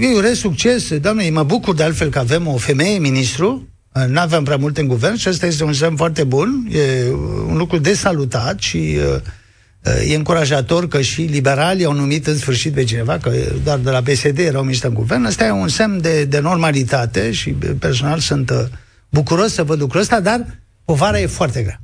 eu 0.00 0.16
urez 0.16 0.38
succes. 0.38 0.98
Doamne, 0.98 1.30
mă 1.30 1.42
bucur 1.42 1.74
de 1.74 1.82
altfel 1.82 2.10
că 2.10 2.18
avem 2.18 2.46
o 2.46 2.56
femeie 2.56 2.98
ministru, 2.98 3.68
nu 4.08 4.20
aveam 4.20 4.44
prea 4.44 4.56
multe 4.56 4.80
în 4.80 4.86
guvern 4.86 5.16
și 5.16 5.28
asta 5.28 5.46
este 5.46 5.64
un 5.64 5.72
semn 5.72 5.96
foarte 5.96 6.24
bun, 6.24 6.68
e 6.70 7.10
un 7.48 7.56
lucru 7.56 7.78
de 7.78 7.94
salutat 7.94 8.60
și 8.60 8.98
uh, 9.14 10.10
e 10.10 10.14
încurajator 10.14 10.88
că 10.88 11.00
și 11.00 11.20
liberalii 11.22 11.84
au 11.84 11.92
numit 11.92 12.26
în 12.26 12.36
sfârșit 12.36 12.72
pe 12.72 12.84
cineva, 12.84 13.18
că 13.18 13.32
doar 13.64 13.78
de 13.78 13.90
la 13.90 14.02
PSD 14.02 14.38
erau 14.38 14.62
miști 14.62 14.86
în 14.86 14.94
guvern. 14.94 15.24
Asta 15.24 15.44
e 15.44 15.50
un 15.50 15.68
semn 15.68 16.00
de, 16.00 16.24
de 16.24 16.38
normalitate 16.38 17.32
și 17.32 17.50
personal 17.78 18.18
sunt 18.18 18.50
uh, 18.50 18.56
bucuros 19.08 19.52
să 19.52 19.62
văd 19.62 19.80
lucrul 19.80 20.00
ăsta, 20.00 20.20
dar 20.20 20.46
povara 20.84 21.20
e 21.20 21.26
foarte 21.26 21.62
grea. 21.62 21.80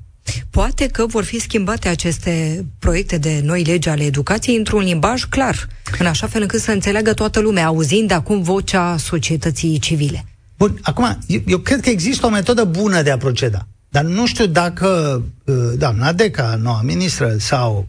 Poate 0.51 0.87
că 0.87 1.07
vor 1.07 1.25
fi 1.25 1.41
schimbate 1.41 1.89
aceste 1.89 2.65
proiecte 2.79 3.19
de 3.19 3.41
noi 3.43 3.63
legi 3.63 3.89
ale 3.89 4.05
educației 4.05 4.57
într-un 4.57 4.83
limbaj 4.83 5.25
clar, 5.25 5.69
în 5.99 6.07
așa 6.07 6.27
fel 6.27 6.43
încât 6.43 6.61
să 6.61 6.71
înțeleagă 6.71 7.13
toată 7.13 7.41
lumea, 7.41 7.67
auzind 7.67 8.11
acum 8.11 8.43
vocea 8.43 8.97
societății 8.97 9.79
civile. 9.79 10.25
Bun, 10.59 10.79
acum, 10.83 11.19
eu, 11.27 11.41
eu 11.47 11.59
cred 11.59 11.81
că 11.81 11.89
există 11.89 12.27
o 12.27 12.31
metodă 12.31 12.65
bună 12.65 13.03
de 13.03 13.11
a 13.11 13.17
proceda. 13.17 13.67
Dar 13.89 14.05
nu 14.05 14.27
știu 14.27 14.47
dacă 14.47 15.23
uh, 15.45 15.55
doamna 15.77 16.13
Deca, 16.13 16.59
noua 16.63 16.81
ministră, 16.83 17.37
sau 17.39 17.89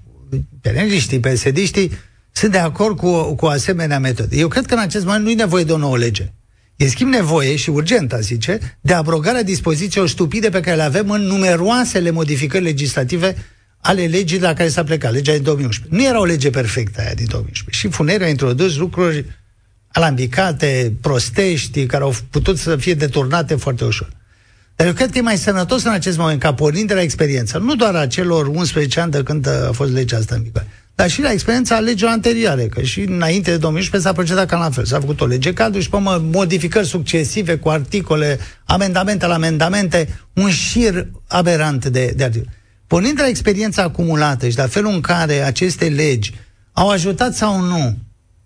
peneliștii, 0.61 1.19
psd 1.19 1.57
sunt 2.31 2.51
de 2.51 2.57
acord 2.57 2.97
cu, 2.97 3.35
cu 3.35 3.45
o 3.45 3.49
asemenea 3.49 3.99
metodă. 3.99 4.35
Eu 4.35 4.47
cred 4.47 4.65
că 4.65 4.73
în 4.73 4.79
acest 4.79 5.05
moment 5.05 5.23
nu 5.23 5.29
e 5.29 5.33
nevoie 5.33 5.63
de 5.63 5.71
o 5.71 5.77
nouă 5.77 5.97
lege. 5.97 6.33
E 6.75 6.87
schimb 6.87 7.11
nevoie, 7.11 7.55
și 7.55 7.69
urgent, 7.69 8.13
a 8.13 8.19
zice, 8.19 8.77
de 8.81 8.93
abrogarea 8.93 9.43
dispozițiilor 9.43 10.09
stupide 10.09 10.49
pe 10.49 10.59
care 10.59 10.75
le 10.75 10.81
avem 10.81 11.09
în 11.09 11.21
numeroasele 11.21 12.11
modificări 12.11 12.63
legislative 12.63 13.35
ale 13.81 14.05
legii 14.05 14.39
la 14.39 14.53
care 14.53 14.69
s-a 14.69 14.83
plecat, 14.83 15.13
legea 15.13 15.33
din 15.33 15.43
2011. 15.43 15.95
Nu 15.95 16.09
era 16.09 16.19
o 16.19 16.25
lege 16.25 16.49
perfectă 16.49 17.01
aia 17.01 17.13
din 17.13 17.25
2011. 17.29 17.87
Și 17.87 17.93
Funerea 17.93 18.27
a 18.27 18.29
introdus 18.29 18.77
lucruri 18.77 19.25
alambicate, 19.91 20.93
prostești, 21.01 21.85
care 21.85 22.03
au 22.03 22.15
putut 22.29 22.57
să 22.57 22.75
fie 22.75 22.93
deturnate 22.93 23.55
foarte 23.55 23.85
ușor. 23.85 24.09
Dar 24.75 24.87
eu 24.87 24.93
cred 24.93 25.11
că 25.11 25.17
e 25.17 25.21
mai 25.21 25.37
sănătos 25.37 25.83
în 25.83 25.91
acest 25.91 26.17
moment, 26.17 26.39
ca 26.39 26.53
pornind 26.53 26.87
de 26.87 26.93
la 26.93 27.01
experiență, 27.01 27.57
nu 27.57 27.75
doar 27.75 27.95
a 27.95 28.07
celor 28.07 28.47
11 28.47 28.99
ani 28.99 29.11
de 29.11 29.23
când 29.23 29.47
a 29.47 29.71
fost 29.71 29.91
legea 29.91 30.17
asta 30.17 30.35
în 30.35 30.43
vigoare, 30.43 30.67
dar 30.95 31.09
și 31.09 31.21
la 31.21 31.31
experiența 31.31 31.79
legilor 31.79 32.11
anterioare, 32.11 32.65
că 32.67 32.81
și 32.81 32.99
înainte 32.99 33.51
de 33.51 33.57
2011 33.57 34.09
s-a 34.09 34.15
procedat 34.15 34.47
ca 34.47 34.57
la 34.57 34.69
fel. 34.69 34.85
S-a 34.85 34.99
făcut 34.99 35.21
o 35.21 35.25
lege 35.25 35.53
cadru 35.53 35.79
și 35.79 35.89
pe 35.89 35.97
modificări 36.31 36.87
succesive 36.87 37.57
cu 37.57 37.69
articole, 37.69 38.39
amendamente 38.65 39.25
la 39.25 39.33
amendamente, 39.33 40.19
un 40.33 40.49
șir 40.49 41.07
aberant 41.27 41.85
de, 41.85 42.13
de 42.15 42.23
articole. 42.23 42.53
Pornind 42.87 43.15
de 43.15 43.21
la 43.21 43.27
experiența 43.27 43.81
acumulată 43.81 44.49
și 44.49 44.57
la 44.57 44.67
felul 44.67 44.91
în 44.91 45.01
care 45.01 45.41
aceste 45.41 45.85
legi 45.85 46.33
au 46.73 46.89
ajutat 46.89 47.35
sau 47.35 47.61
nu 47.61 47.97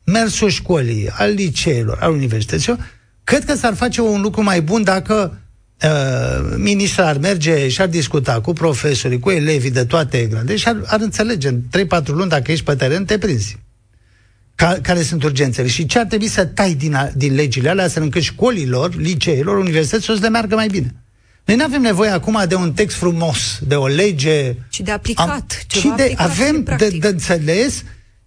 mersul 0.04 0.50
școlii, 0.50 1.10
al 1.10 1.32
liceelor, 1.34 1.98
al 2.02 2.12
universităților, 2.12 2.92
cred 3.24 3.46
că 3.46 3.56
s-ar 3.56 3.74
face 3.74 4.02
un 4.02 4.22
lucru 4.22 4.44
mai 4.44 4.62
bun 4.62 4.84
dacă 4.84 5.42
uh, 5.84 6.56
ministrul 6.58 7.06
ar 7.06 7.18
merge 7.18 7.68
și 7.70 7.82
ar 7.82 7.88
discuta 7.88 8.42
cu 8.42 8.54
profesorii, 8.54 9.20
cu 9.20 9.30
elevii 9.30 9.72
de 9.72 9.86
toate 9.86 10.26
grade 10.26 10.56
și 10.56 10.68
ar, 10.68 10.82
ar 10.86 11.00
înțelege 11.00 11.48
în 11.48 11.62
3-4 12.02 12.06
luni 12.06 12.30
dacă 12.30 12.52
ești 12.52 12.66
pe 12.66 12.76
teren, 12.76 13.06
te 13.06 13.18
prinzi. 13.18 13.58
Ca, 14.56 14.78
care 14.82 15.02
sunt 15.02 15.24
urgențele 15.24 15.68
și 15.68 15.86
ce 15.86 16.00
ar 16.00 16.06
trebui 16.06 16.28
să 16.28 16.46
tai 16.46 16.74
din, 16.74 16.94
a, 16.94 17.10
din 17.16 17.36
legile 17.36 17.70
alea 17.70 17.84
astfel 17.84 18.04
încât 18.04 18.22
școlilor, 18.22 18.96
liceilor, 18.96 19.58
universităților 19.58 20.18
să 20.18 20.24
le 20.24 20.30
meargă 20.30 20.56
mai 20.56 20.68
bine. 20.68 20.96
Noi 21.46 21.56
nu 21.56 21.64
avem 21.64 21.82
nevoie 21.82 22.10
acum 22.10 22.44
de 22.48 22.56
un 22.56 22.74
text 22.74 22.96
frumos, 22.96 23.60
de 23.68 23.76
o 23.76 23.88
lege... 23.88 24.56
Ci 24.70 24.80
de 24.80 24.92
aplicat. 24.92 25.30
Am, 25.30 25.46
ci 25.68 25.82
de, 25.82 25.90
aplicat 25.90 26.30
avem 26.30 26.64
de, 26.78 26.98
de 27.00 27.08
înțeles 27.08 27.84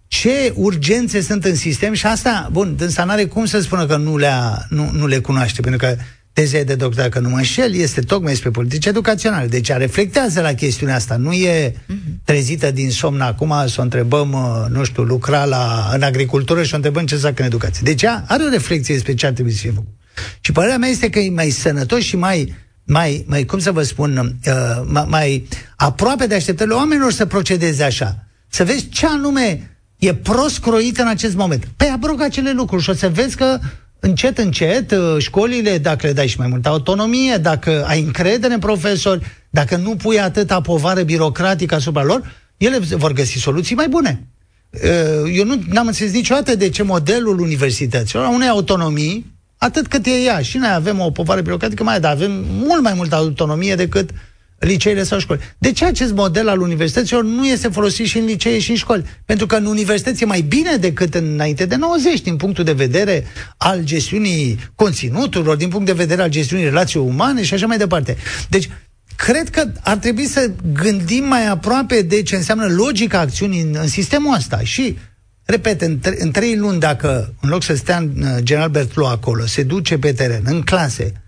ce 0.07 0.53
urgențe 0.55 1.21
sunt 1.21 1.45
în 1.45 1.55
sistem 1.55 1.93
și 1.93 2.05
asta, 2.05 2.49
bun, 2.51 2.75
dânsa 2.75 3.03
n-are 3.03 3.25
cum 3.25 3.45
să 3.45 3.59
spună 3.59 3.85
că 3.85 3.97
nu, 3.97 4.17
le-a, 4.17 4.65
nu, 4.69 4.89
nu 4.93 5.07
le 5.07 5.19
cunoaște, 5.19 5.61
pentru 5.61 5.87
că 5.87 5.95
teza 6.33 6.61
de 6.61 6.75
doctorat, 6.75 7.09
că 7.09 7.19
nu 7.19 7.29
mă 7.29 7.37
înșel, 7.37 7.73
este 7.73 8.01
tocmai 8.01 8.31
despre 8.31 8.49
politici 8.49 8.85
educaționale. 8.85 9.47
Deci 9.47 9.69
a 9.69 9.77
reflectează 9.77 10.41
la 10.41 10.53
chestiunea 10.53 10.95
asta. 10.95 11.15
Nu 11.15 11.31
e 11.31 11.73
mhm. 11.85 11.99
trezită 12.23 12.71
din 12.71 12.91
somn 12.91 13.21
acum 13.21 13.53
să 13.67 13.75
o 13.79 13.81
întrebăm, 13.81 14.31
uh, 14.31 14.65
nu 14.69 14.83
știu, 14.83 15.03
lucra 15.03 15.45
la, 15.45 15.89
în 15.93 16.01
agricultură 16.01 16.63
și 16.63 16.73
o 16.73 16.75
întrebăm 16.75 17.05
ce 17.05 17.15
să 17.15 17.21
facă 17.21 17.41
în 17.41 17.47
educație. 17.47 17.81
Deci 17.83 18.03
are 18.03 18.43
o 18.43 18.49
reflexie 18.49 18.93
despre 18.93 19.13
ce 19.13 19.25
ar 19.25 19.31
trebui 19.31 19.51
să 19.51 19.59
fie 19.59 19.71
făcut. 19.71 19.93
Și 20.39 20.51
părerea 20.51 20.77
mea 20.77 20.89
este 20.89 21.09
că 21.09 21.19
e 21.19 21.29
mai 21.29 21.49
sănătos 21.49 22.01
și 22.01 22.15
mai, 22.15 22.55
mai, 22.83 23.25
mai 23.27 23.45
cum 23.45 23.59
să 23.59 23.71
vă 23.71 23.83
spun, 23.83 24.37
uh, 24.45 24.53
mai, 24.85 25.05
mai 25.07 25.47
aproape 25.75 26.27
de 26.27 26.35
așteptările 26.35 26.75
oamenilor 26.75 27.11
să 27.11 27.25
procedeze 27.25 27.83
așa. 27.83 28.27
Să 28.49 28.63
vezi 28.63 28.89
ce 28.89 29.07
anume 29.07 29.76
e 29.97 30.13
prost 30.15 30.59
croit 30.59 30.97
în 30.97 31.07
acest 31.07 31.35
moment. 31.35 31.67
Păi 31.75 31.89
abrogă 31.93 32.23
acele 32.23 32.51
lucruri 32.51 32.83
și 32.83 32.89
o 32.89 32.93
să 32.93 33.09
vezi 33.09 33.35
că 33.35 33.59
încet, 33.99 34.37
încet, 34.37 34.91
uh, 34.91 35.15
școlile, 35.17 35.77
dacă 35.77 36.07
le 36.07 36.13
dai 36.13 36.27
și 36.27 36.39
mai 36.39 36.47
multă 36.47 36.69
autonomie, 36.69 37.37
dacă 37.37 37.85
ai 37.87 38.01
încredere 38.01 38.53
în 38.53 38.59
profesori, 38.59 39.25
dacă 39.49 39.75
nu 39.75 39.95
pui 39.95 40.19
atâta 40.19 40.61
povară 40.61 41.01
birocratică 41.01 41.75
asupra 41.75 42.03
lor, 42.03 42.35
ele 42.57 42.77
vor 42.77 43.13
găsi 43.13 43.37
soluții 43.37 43.75
mai 43.75 43.87
bune. 43.87 44.27
Uh, 44.69 45.31
eu 45.33 45.45
nu 45.45 45.59
am 45.75 45.87
înțeles 45.87 46.13
niciodată 46.13 46.55
de 46.55 46.69
ce 46.69 46.83
modelul 46.83 47.39
universităților, 47.39 48.25
a 48.25 48.29
unei 48.29 48.47
autonomii, 48.47 49.35
atât 49.57 49.87
cât 49.87 50.05
e 50.05 50.09
ea, 50.09 50.41
și 50.41 50.57
noi 50.57 50.69
avem 50.73 50.99
o 50.99 51.11
povară 51.11 51.41
birocratică 51.41 51.83
mai, 51.83 51.99
dar 51.99 52.11
avem 52.11 52.45
mult 52.49 52.81
mai 52.81 52.93
multă 52.93 53.15
autonomie 53.15 53.75
decât 53.75 54.09
uh, 54.09 54.15
liceele 54.59 55.03
sau 55.03 55.19
școli. 55.19 55.39
De 55.57 55.71
ce 55.71 55.85
acest 55.85 56.13
model 56.13 56.49
al 56.49 56.61
universităților 56.61 57.23
nu 57.23 57.45
este 57.47 57.67
folosit 57.67 58.05
și 58.05 58.17
în 58.17 58.25
licee 58.25 58.59
și 58.59 58.69
în 58.69 58.75
școli? 58.75 59.05
Pentru 59.25 59.45
că 59.45 59.55
în 59.55 59.65
universități 59.65 60.23
e 60.23 60.25
mai 60.25 60.41
bine 60.41 60.75
decât 60.75 61.15
înainte 61.15 61.65
de 61.65 61.75
90, 61.75 62.21
din 62.21 62.35
punctul 62.35 62.63
de 62.63 62.71
vedere 62.71 63.25
al 63.57 63.83
gestiunii 63.83 64.59
conținuturilor, 64.75 65.55
din 65.55 65.69
punct 65.69 65.85
de 65.85 65.93
vedere 65.93 66.21
al 66.21 66.29
gestiunii 66.29 66.65
relației 66.65 67.03
umane 67.03 67.43
și 67.43 67.53
așa 67.53 67.65
mai 67.65 67.77
departe. 67.77 68.17
Deci, 68.49 68.69
cred 69.15 69.49
că 69.49 69.71
ar 69.81 69.97
trebui 69.97 70.25
să 70.25 70.51
gândim 70.73 71.23
mai 71.23 71.47
aproape 71.47 72.01
de 72.01 72.21
ce 72.21 72.35
înseamnă 72.35 72.67
logica 72.67 73.19
acțiunii 73.19 73.61
în, 73.61 73.75
în 73.81 73.87
sistemul 73.87 74.35
ăsta. 74.35 74.59
Și, 74.63 74.97
repet, 75.45 75.81
în, 75.81 75.99
tre- 75.99 76.17
în 76.19 76.31
trei 76.31 76.55
luni, 76.55 76.79
dacă 76.79 77.33
în 77.41 77.49
loc 77.49 77.63
să 77.63 77.75
stea 77.75 77.97
în, 77.97 78.11
uh, 78.21 78.43
general 78.43 78.69
Bertlu 78.69 79.05
acolo, 79.05 79.45
se 79.45 79.63
duce 79.63 79.97
pe 79.97 80.13
teren, 80.13 80.41
în 80.45 80.61
clase, 80.61 81.13
Uh, 81.13 81.25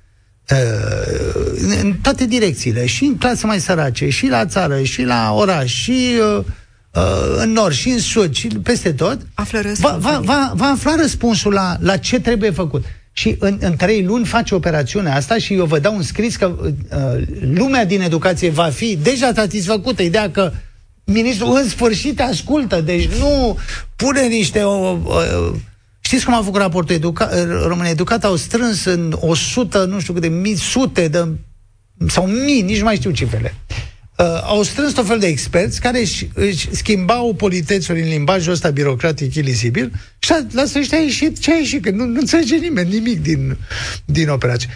în 1.81 1.93
toate 2.01 2.25
direcțiile, 2.25 2.85
și 2.85 3.03
în 3.03 3.17
clase 3.17 3.45
mai 3.45 3.59
sărace, 3.59 4.09
și 4.09 4.27
la 4.27 4.45
țară, 4.45 4.83
și 4.83 5.03
la 5.03 5.33
oraș, 5.33 5.73
și 5.73 6.15
uh, 6.37 6.43
uh, 6.93 7.35
în 7.37 7.51
nord, 7.51 7.73
și 7.73 7.89
în 7.89 7.99
sud, 7.99 8.33
și 8.33 8.47
peste 8.47 8.93
tot, 8.93 9.17
Află 9.33 9.61
va, 9.79 9.97
va, 9.99 10.19
va, 10.23 10.51
va 10.55 10.65
afla 10.65 10.95
răspunsul 10.95 11.53
la, 11.53 11.77
la 11.79 11.97
ce 11.97 12.19
trebuie 12.19 12.51
făcut. 12.51 12.83
Și 13.11 13.35
în, 13.39 13.57
în 13.61 13.75
trei 13.75 14.03
luni 14.03 14.25
face 14.25 14.55
operațiunea 14.55 15.15
asta 15.15 15.37
și 15.37 15.53
eu 15.53 15.65
vă 15.65 15.79
dau 15.79 15.95
un 15.95 16.01
scris 16.01 16.35
că 16.35 16.55
uh, 16.59 17.21
lumea 17.53 17.85
din 17.85 18.01
educație 18.01 18.49
va 18.49 18.69
fi 18.69 18.97
deja 19.01 19.31
satisfăcută. 19.35 20.01
Ideea 20.01 20.31
că 20.31 20.51
ministrul 21.03 21.59
în 21.61 21.69
sfârșit 21.69 22.21
ascultă, 22.21 22.81
deci 22.81 23.07
nu 23.19 23.57
pune 23.95 24.21
niște 24.27 24.63
uh, 24.63 24.97
uh, 25.03 25.55
Știți 26.09 26.25
cum 26.25 26.33
a 26.33 26.41
făcut 26.41 26.61
raportul 26.61 26.95
Educa- 26.95 27.29
România 27.67 27.91
Educat? 27.91 28.23
Au 28.23 28.35
strâns 28.35 28.85
în 28.85 29.15
100, 29.19 29.85
nu 29.85 29.99
știu 29.99 30.13
câte 30.13 30.27
mii, 30.27 30.55
sute 30.55 31.07
de 31.07 31.27
sau 32.07 32.27
mii, 32.27 32.61
nici 32.61 32.77
nu 32.77 32.83
mai 32.83 32.95
știu 32.95 33.11
cifrele, 33.11 33.55
uh, 34.17 34.25
au 34.43 34.63
strâns 34.63 34.93
tot 34.93 35.07
fel 35.07 35.19
de 35.19 35.27
experți 35.27 35.81
care 35.81 35.99
își, 35.99 36.27
își 36.33 36.75
schimbau 36.75 37.33
politețuri 37.33 38.01
în 38.01 38.07
limbajul 38.07 38.51
ăsta 38.51 38.69
birocratic 38.69 39.35
ilizibil 39.35 39.91
și 40.19 40.33
la 40.51 40.65
sfârșit 40.65 40.93
a 40.93 40.97
ieșit 40.97 41.39
ce 41.39 41.53
a 41.53 41.55
ieșit, 41.55 41.83
că 41.83 41.89
nu, 41.89 42.05
nu 42.05 42.19
înțelege 42.19 42.55
nimeni 42.55 42.93
nimic 42.93 43.21
din, 43.21 43.57
din 44.05 44.29
operație. 44.29 44.69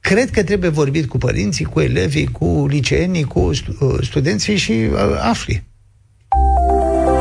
Cred 0.00 0.30
că 0.30 0.42
trebuie 0.42 0.70
vorbit 0.70 1.08
cu 1.08 1.18
părinții, 1.18 1.64
cu 1.64 1.80
elevii, 1.80 2.26
cu 2.26 2.66
liceenii, 2.70 3.24
cu 3.24 3.38
uh, 3.38 3.56
studenții 4.02 4.56
și 4.56 4.72
uh, 4.72 4.98
afli. 5.20 5.64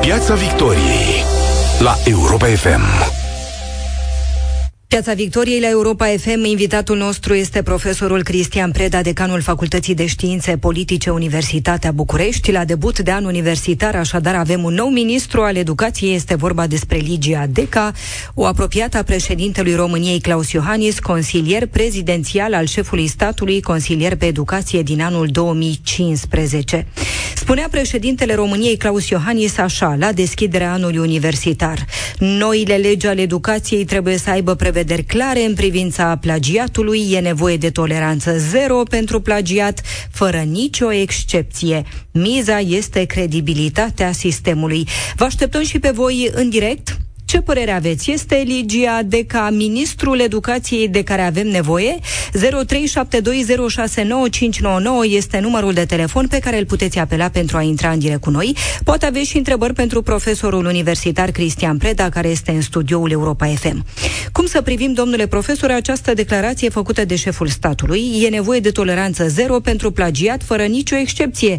Piața 0.01 0.35
Victoriei 0.35 1.23
la 1.79 1.97
Europa 2.05 2.45
FM. 2.45 3.16
Piața 4.89 5.13
Victoriei 5.13 5.59
la 5.59 5.69
Europa 5.69 6.05
FM, 6.05 6.43
invitatul 6.43 6.97
nostru 6.97 7.33
este 7.33 7.61
profesorul 7.61 8.23
Cristian 8.23 8.71
Preda, 8.71 9.01
decanul 9.01 9.41
Facultății 9.41 9.93
de 9.93 10.05
Științe 10.05 10.57
Politice 10.57 11.09
Universitatea 11.09 11.91
București. 11.91 12.51
La 12.51 12.65
debut 12.65 12.99
de 12.99 13.11
an 13.11 13.25
universitar, 13.25 13.95
așadar, 13.95 14.35
avem 14.35 14.63
un 14.63 14.73
nou 14.73 14.87
ministru 14.87 15.41
al 15.41 15.55
educației, 15.55 16.15
este 16.15 16.35
vorba 16.35 16.67
despre 16.67 16.97
Ligia 16.97 17.45
Deca, 17.49 17.91
o 18.33 18.45
apropiată 18.45 18.97
a 18.97 19.03
președintelui 19.03 19.75
României 19.75 20.19
Claus 20.19 20.51
Iohannis, 20.51 20.99
consilier 20.99 21.65
prezidențial 21.65 22.53
al 22.53 22.65
șefului 22.65 23.07
statului, 23.07 23.61
consilier 23.61 24.15
pe 24.15 24.25
educație 24.25 24.81
din 24.81 25.01
anul 25.01 25.27
2015. 25.27 26.87
Spunea 27.35 27.67
președintele 27.71 28.35
României 28.35 28.77
Claus 28.77 29.09
Iohannis 29.09 29.57
așa, 29.57 29.95
la 29.99 30.11
deschiderea 30.11 30.73
anului 30.73 30.97
universitar. 30.97 31.85
Noile 32.17 32.75
legi 32.75 33.07
ale 33.07 33.21
educației 33.21 33.85
trebuie 33.85 34.17
să 34.17 34.29
aibă 34.29 34.55
prevedere 34.55 34.75
prevederi 34.77 35.07
clare 35.07 35.45
în 35.45 35.53
privința 35.53 36.17
plagiatului, 36.17 37.11
e 37.11 37.19
nevoie 37.19 37.57
de 37.57 37.69
toleranță 37.69 38.37
zero 38.37 38.83
pentru 38.83 39.21
plagiat, 39.21 39.81
fără 40.11 40.37
nicio 40.37 40.93
excepție. 40.93 41.83
Miza 42.11 42.59
este 42.59 43.03
credibilitatea 43.03 44.11
sistemului. 44.11 44.87
Vă 45.15 45.23
așteptăm 45.23 45.63
și 45.63 45.79
pe 45.79 45.89
voi 45.89 46.29
în 46.33 46.49
direct 46.49 46.97
ce 47.27 47.41
părere 47.41 47.71
aveți? 47.71 48.11
Este 48.11 48.35
Eligia 48.35 49.01
de 49.05 49.25
ca 49.25 49.49
ministrul 49.49 50.19
educației 50.19 50.87
de 50.87 51.03
care 51.03 51.21
avem 51.21 51.47
nevoie? 51.47 51.97
0372069599 51.99 51.99
este 55.09 55.39
numărul 55.39 55.73
de 55.73 55.85
telefon 55.85 56.27
pe 56.27 56.39
care 56.39 56.57
îl 56.57 56.65
puteți 56.65 56.99
apela 56.99 57.29
pentru 57.29 57.57
a 57.57 57.61
intra 57.61 57.89
în 57.89 57.99
direct 57.99 58.21
cu 58.21 58.29
noi. 58.29 58.55
Poate 58.83 59.05
aveți 59.05 59.29
și 59.29 59.37
întrebări 59.37 59.73
pentru 59.73 60.01
profesorul 60.01 60.65
universitar 60.65 61.31
Cristian 61.31 61.77
Preda, 61.77 62.09
care 62.09 62.27
este 62.27 62.51
în 62.51 62.61
studioul 62.61 63.11
Europa 63.11 63.45
FM. 63.47 63.85
Cum 64.31 64.45
să 64.45 64.61
privim, 64.61 64.93
domnule 64.93 65.27
profesor, 65.27 65.71
această 65.71 66.13
declarație 66.13 66.69
făcută 66.69 67.05
de 67.05 67.15
șeful 67.15 67.47
statului? 67.47 68.21
E 68.23 68.27
nevoie 68.29 68.59
de 68.59 68.71
toleranță 68.71 69.27
zero 69.27 69.59
pentru 69.59 69.91
plagiat, 69.91 70.43
fără 70.43 70.63
nicio 70.63 70.95
excepție. 70.95 71.57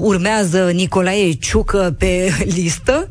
Urmează 0.00 0.70
Nicolae 0.74 1.32
Ciucă 1.32 1.94
pe 1.98 2.32
listă? 2.44 3.08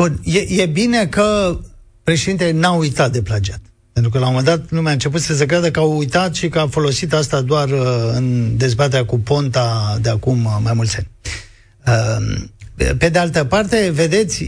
Bun, 0.00 0.20
e, 0.24 0.62
e 0.62 0.66
bine 0.66 1.06
că 1.06 1.58
președintele 2.02 2.50
n-a 2.50 2.70
uitat 2.70 3.12
de 3.12 3.22
plagiat. 3.22 3.60
Pentru 3.92 4.10
că 4.10 4.18
la 4.18 4.26
un 4.26 4.34
moment 4.34 4.56
dat 4.56 4.70
lumea 4.70 4.90
a 4.90 4.92
început 4.92 5.20
să 5.20 5.34
se 5.34 5.46
creadă 5.46 5.70
că 5.70 5.80
au 5.80 5.96
uitat 5.96 6.34
și 6.34 6.48
că 6.48 6.58
a 6.58 6.66
folosit 6.66 7.12
asta 7.12 7.40
doar 7.40 7.68
uh, 7.68 8.10
în 8.14 8.56
dezbaterea 8.56 9.04
cu 9.04 9.18
Ponta 9.18 9.98
de 10.00 10.08
acum 10.08 10.44
uh, 10.44 10.58
mai 10.62 10.72
mulți 10.74 10.96
ani. 10.96 11.08
Uh, 11.86 12.94
pe 12.98 13.08
de 13.08 13.18
altă 13.18 13.44
parte, 13.44 13.90
vedeți, 13.94 14.44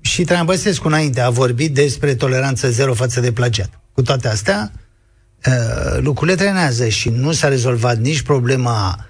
și 0.00 0.24
Traian 0.24 0.46
Băsescu 0.46 0.86
înainte 0.86 1.20
a 1.20 1.30
vorbit 1.30 1.74
despre 1.74 2.14
toleranță 2.14 2.70
zero 2.70 2.94
față 2.94 3.20
de 3.20 3.32
plagiat. 3.32 3.80
Cu 3.92 4.02
toate 4.02 4.28
astea, 4.28 4.72
uh, 5.46 5.98
lucrurile 6.00 6.36
trenează 6.36 6.88
și 6.88 7.08
nu 7.08 7.32
s-a 7.32 7.48
rezolvat 7.48 7.98
nici 7.98 8.22
problema 8.22 9.06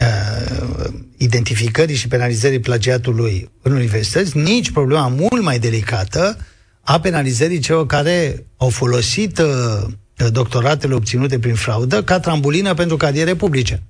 uh, 0.00 0.92
identificării 1.16 1.96
și 1.96 2.08
penalizării 2.08 2.60
plagiatului 2.60 3.50
în 3.62 3.72
universități, 3.72 4.36
nici 4.36 4.70
problema 4.70 5.08
mult 5.08 5.42
mai 5.42 5.58
delicată 5.58 6.38
a 6.80 7.00
penalizării 7.00 7.58
celor 7.58 7.86
care 7.86 8.46
au 8.56 8.68
folosit 8.68 9.38
uh, 9.38 10.28
doctoratele 10.30 10.94
obținute 10.94 11.38
prin 11.38 11.54
fraudă 11.54 12.02
ca 12.02 12.20
trambulină 12.20 12.74
pentru 12.74 12.96
cariere 12.96 13.34
publice. 13.34 13.82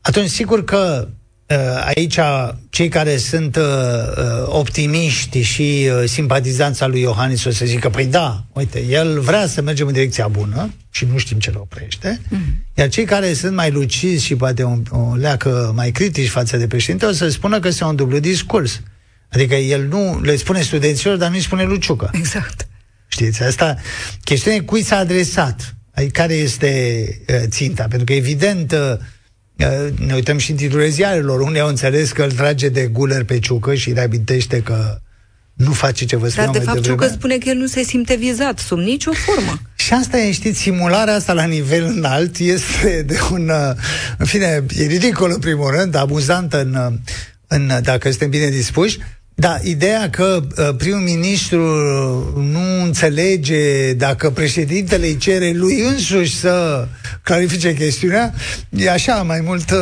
Atunci, 0.00 0.28
sigur 0.28 0.64
că 0.64 1.08
Uh, 1.08 1.21
aici 1.84 2.18
cei 2.70 2.88
care 2.88 3.16
sunt 3.16 3.56
uh, 3.56 3.62
uh, 3.62 4.24
optimiști 4.46 5.40
și 5.40 5.90
simpatizanți 6.04 6.82
al 6.82 6.90
lui 6.90 7.00
Iohannis 7.00 7.44
o 7.44 7.50
să 7.50 7.64
zică, 7.64 7.88
păi 7.88 8.06
da, 8.06 8.44
uite, 8.52 8.84
el 8.88 9.20
vrea 9.20 9.46
să 9.46 9.62
mergem 9.62 9.86
în 9.86 9.92
direcția 9.92 10.28
bună 10.28 10.74
și 10.90 11.04
nu 11.04 11.18
știm 11.18 11.38
ce 11.38 11.50
le 11.50 11.56
oprește, 11.58 12.20
mm-hmm. 12.20 12.74
iar 12.74 12.88
cei 12.88 13.04
care 13.04 13.32
sunt 13.32 13.54
mai 13.54 13.70
lucizi 13.70 14.24
și 14.24 14.36
poate 14.36 14.62
o, 14.62 14.76
o 14.90 15.14
leacă 15.14 15.72
mai 15.74 15.90
critici 15.90 16.28
față 16.28 16.56
de 16.56 16.66
președinte 16.66 17.06
o 17.06 17.12
să 17.12 17.28
spună 17.28 17.60
că 17.60 17.68
este 17.68 17.84
un 17.84 17.96
dublu 17.96 18.18
discurs. 18.18 18.80
Adică 19.28 19.54
el 19.54 19.86
nu 19.86 20.20
le 20.20 20.36
spune 20.36 20.60
studenților, 20.60 21.16
dar 21.16 21.28
nu 21.28 21.34
îi 21.34 21.40
spune 21.40 21.62
Luciucă. 21.62 22.10
Exact. 22.12 22.66
Știți, 23.08 23.42
asta, 23.42 23.76
chestiunea 24.24 24.62
cui 24.64 24.82
s-a 24.82 24.96
adresat, 24.96 25.74
care 26.12 26.34
este 26.34 27.04
uh, 27.28 27.36
ținta, 27.46 27.82
pentru 27.82 28.04
că 28.04 28.12
evident 28.12 28.72
uh, 28.72 28.98
ne 30.06 30.14
uităm 30.14 30.38
și 30.38 30.50
în 30.50 30.56
titlurile 30.56 30.88
ziarelor. 30.88 31.40
Unii 31.40 31.60
au 31.60 31.68
înțeles 31.68 32.12
că 32.12 32.22
îl 32.22 32.32
trage 32.32 32.68
de 32.68 32.86
guler 32.86 33.24
pe 33.24 33.38
ciucă 33.38 33.74
și 33.74 33.92
reamintește 33.92 34.62
că 34.62 35.00
nu 35.52 35.72
face 35.72 36.04
ce 36.04 36.16
vă 36.16 36.28
spuneam 36.28 36.52
Dar 36.52 36.60
de 36.60 36.66
fapt 36.66 36.82
Ciucă 36.82 37.06
spune 37.06 37.38
că 37.38 37.48
el 37.48 37.56
nu 37.56 37.66
se 37.66 37.82
simte 37.82 38.14
vizat 38.14 38.58
sub 38.58 38.78
nicio 38.78 39.10
formă. 39.12 39.60
Și 39.74 39.92
asta 39.92 40.18
e, 40.18 40.32
știți, 40.32 40.60
simularea 40.60 41.14
asta 41.14 41.32
la 41.32 41.44
nivel 41.44 41.84
înalt 41.84 42.38
este 42.38 43.02
de 43.06 43.18
un... 43.32 43.50
În 44.18 44.26
fine, 44.26 44.64
e 44.68 44.86
ridicol 44.86 45.30
în 45.30 45.38
primul 45.38 45.70
rând, 45.70 45.94
amuzantă 45.94 46.60
în, 46.60 46.98
în 47.46 47.80
dacă 47.82 48.08
suntem 48.08 48.30
bine 48.30 48.48
dispuși, 48.48 48.98
da, 49.34 49.56
ideea 49.62 50.10
că 50.10 50.38
uh, 50.40 50.74
primul 50.78 51.00
ministru 51.00 51.62
nu 52.36 52.84
înțelege 52.84 53.92
dacă 53.94 54.30
președintele 54.30 55.06
îi 55.06 55.16
cere 55.16 55.52
lui 55.54 55.80
însuși 55.80 56.34
să 56.34 56.86
clarifice 57.22 57.74
chestiunea, 57.74 58.32
e 58.70 58.90
așa 58.90 59.22
mai 59.22 59.40
mult, 59.44 59.70
uh, 59.70 59.78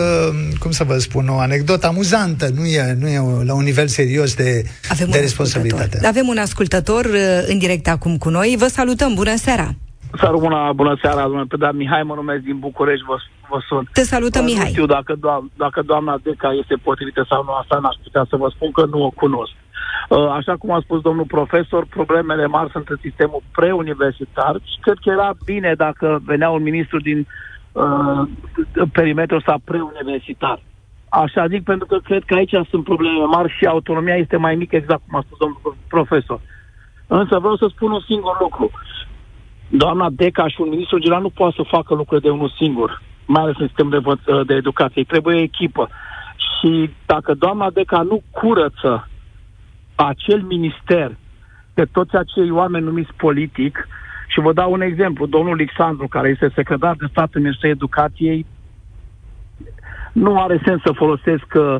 cum 0.58 0.70
să 0.70 0.84
vă 0.84 0.98
spun, 0.98 1.28
o 1.28 1.38
anecdotă 1.38 1.86
amuzantă, 1.86 2.48
nu 2.54 2.64
e, 2.64 2.96
nu 3.00 3.08
e 3.08 3.44
la 3.44 3.54
un 3.54 3.62
nivel 3.62 3.86
serios 3.86 4.34
de, 4.34 4.62
Avem 4.88 5.08
de 5.10 5.18
responsabilitate. 5.18 6.06
Avem 6.06 6.28
un 6.28 6.38
ascultător 6.38 7.04
uh, 7.04 7.44
în 7.46 7.58
direct 7.58 7.88
acum 7.88 8.18
cu 8.18 8.28
noi. 8.28 8.54
Vă 8.58 8.66
salutăm, 8.66 9.14
bună 9.14 9.36
seara! 9.36 9.74
Salut, 10.20 10.40
bună 10.74 10.98
seara, 11.02 11.22
domnule 11.22 11.44
Pedar 11.48 11.72
Mihai, 11.72 12.02
mă 12.02 12.14
numesc 12.14 12.42
din 12.42 12.58
București, 12.58 13.04
vă, 13.06 13.16
vă 13.50 13.58
sun. 13.68 13.88
Te 13.92 14.02
salută, 14.02 14.38
uh, 14.38 14.44
Mihai. 14.44 14.64
Nu 14.64 14.70
știu 14.70 14.86
dacă, 14.86 15.12
doam- 15.14 15.50
dacă 15.56 15.82
doamna 15.82 16.18
Deca 16.22 16.50
este 16.52 16.74
potrivită 16.88 17.22
sau 17.28 17.44
nu, 17.44 17.52
asta 17.52 17.78
n-aș 17.82 17.96
putea 18.02 18.24
să 18.30 18.36
vă 18.36 18.48
spun 18.54 18.70
că 18.70 18.84
nu 18.84 19.02
o 19.02 19.10
cunosc. 19.10 19.52
Uh, 20.08 20.28
așa 20.38 20.56
cum 20.56 20.70
a 20.70 20.80
spus 20.80 21.00
domnul 21.00 21.24
profesor, 21.36 21.86
problemele 21.96 22.46
mari 22.46 22.70
sunt 22.70 22.88
în 22.88 22.98
sistemul 23.00 23.42
preuniversitar 23.52 24.54
și 24.70 24.76
cred 24.80 24.98
că 25.02 25.10
era 25.10 25.30
bine 25.44 25.74
dacă 25.76 26.20
venea 26.24 26.50
un 26.50 26.62
ministru 26.62 26.98
din 27.00 27.26
uh, 27.72 28.22
perimetrul 28.92 29.38
ăsta 29.38 29.56
preuniversitar. 29.64 30.58
Așa 31.08 31.46
zic 31.46 31.62
pentru 31.64 31.86
că 31.86 31.98
cred 32.04 32.22
că 32.26 32.34
aici 32.34 32.54
sunt 32.70 32.84
probleme 32.84 33.24
mari 33.24 33.54
și 33.58 33.66
autonomia 33.66 34.14
este 34.14 34.36
mai 34.36 34.54
mică, 34.54 34.76
exact 34.76 35.02
cum 35.06 35.18
a 35.18 35.22
spus 35.26 35.38
domnul 35.38 35.76
profesor. 35.88 36.40
Însă 37.06 37.38
vreau 37.38 37.56
să 37.56 37.66
spun 37.68 37.90
un 37.90 38.04
singur 38.06 38.36
lucru 38.40 38.70
doamna 39.70 40.10
Deca 40.10 40.48
și 40.48 40.60
un 40.60 40.68
ministru 40.68 40.98
general 40.98 41.22
nu 41.22 41.30
poate 41.30 41.54
să 41.56 41.62
facă 41.68 41.94
lucruri 41.94 42.22
de 42.22 42.30
unul 42.30 42.52
singur, 42.56 43.02
mai 43.32 43.42
ales 43.42 43.56
în 43.58 43.66
sistemul 43.66 44.18
de, 44.26 44.42
de 44.46 44.54
educație. 44.54 45.04
Trebuie 45.04 45.40
echipă. 45.40 45.88
Și 46.36 46.90
dacă 47.06 47.34
doamna 47.34 47.70
Deca 47.70 48.02
nu 48.02 48.22
curăță 48.30 49.08
acel 49.94 50.42
minister 50.42 51.16
de 51.74 51.84
toți 51.92 52.14
acei 52.16 52.50
oameni 52.50 52.84
numiți 52.84 53.12
politic, 53.16 53.88
și 54.32 54.40
vă 54.40 54.52
dau 54.52 54.72
un 54.72 54.80
exemplu, 54.80 55.26
domnul 55.26 55.52
Alexandru, 55.52 56.08
care 56.08 56.28
este 56.28 56.52
secretar 56.54 56.94
de 56.98 57.06
stat 57.10 57.28
în 57.32 57.42
Ministerul 57.42 57.74
Educației, 57.74 58.46
nu 60.12 60.42
are 60.42 60.62
sens 60.64 60.80
să 60.84 60.92
folosesc 60.94 61.46
uh, 61.54 61.76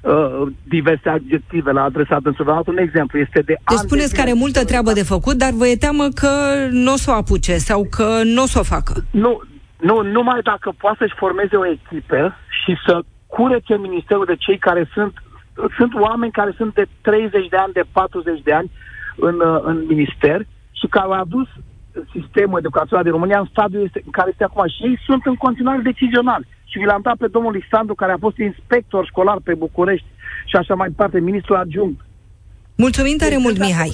uh, 0.00 0.52
diverse 0.68 1.08
adjective 1.08 1.72
la 1.72 1.82
adresa 1.82 2.20
dânsului. 2.22 2.62
Un 2.66 2.78
exemplu 2.78 3.18
este 3.18 3.40
de 3.40 3.54
Deci 3.68 3.78
spuneți 3.78 4.14
că 4.14 4.20
are 4.20 4.32
multă 4.32 4.64
treabă 4.64 4.92
de 4.92 5.02
făcut, 5.02 5.34
dar 5.34 5.50
vă 5.52 5.66
e 5.66 5.76
teamă 5.76 6.08
că 6.14 6.30
nu 6.70 6.92
o 6.92 6.96
să 6.96 7.10
o 7.10 7.14
apuce 7.14 7.56
sau 7.56 7.86
că 7.90 8.20
nu 8.24 8.42
o 8.42 8.46
să 8.46 8.58
o 8.58 8.62
facă. 8.62 9.04
Nu, 9.10 9.40
nu, 9.88 10.02
numai 10.02 10.40
dacă 10.42 10.72
poate 10.78 10.96
să-și 10.98 11.20
formeze 11.22 11.56
o 11.56 11.66
echipă 11.66 12.36
și 12.60 12.72
să 12.86 12.94
curețe 13.26 13.76
ministerul 13.76 14.24
de 14.24 14.36
cei 14.36 14.58
care 14.58 14.90
sunt 14.94 15.12
sunt 15.76 15.94
oameni 15.94 16.32
care 16.32 16.52
sunt 16.56 16.74
de 16.74 16.86
30 17.00 17.48
de 17.48 17.56
ani, 17.56 17.72
de 17.72 17.84
40 17.92 18.40
de 18.42 18.52
ani 18.52 18.70
în, 19.16 19.40
uh, 19.40 19.60
în 19.64 19.84
minister 19.88 20.46
și 20.72 20.86
care 20.86 21.06
au 21.06 21.12
adus 21.12 21.48
sistemul 22.12 22.58
educațional 22.58 23.04
din 23.04 23.12
România 23.12 23.38
în 23.38 23.48
stadiul 23.50 23.90
în 24.04 24.10
care 24.10 24.30
este 24.30 24.44
acum. 24.44 24.68
Și 24.68 24.82
ei 24.82 24.98
sunt 25.06 25.22
în 25.24 25.34
continuare 25.34 25.80
decizionali 25.82 26.48
și 26.70 26.78
vi 26.78 26.84
l-am 26.84 27.00
dat 27.02 27.16
pe 27.16 27.26
domnul 27.26 27.52
Lisandru, 27.52 27.94
care 27.94 28.12
a 28.12 28.24
fost 28.26 28.38
inspector 28.38 29.06
școlar 29.06 29.38
pe 29.44 29.54
București 29.54 30.06
și 30.46 30.56
așa 30.56 30.74
mai 30.74 30.88
departe, 30.88 31.20
ministrul 31.20 31.56
adjunct. 31.56 32.00
Mulțumim 32.76 33.16
tare 33.16 33.36
mult, 33.36 33.58
Mihai. 33.58 33.92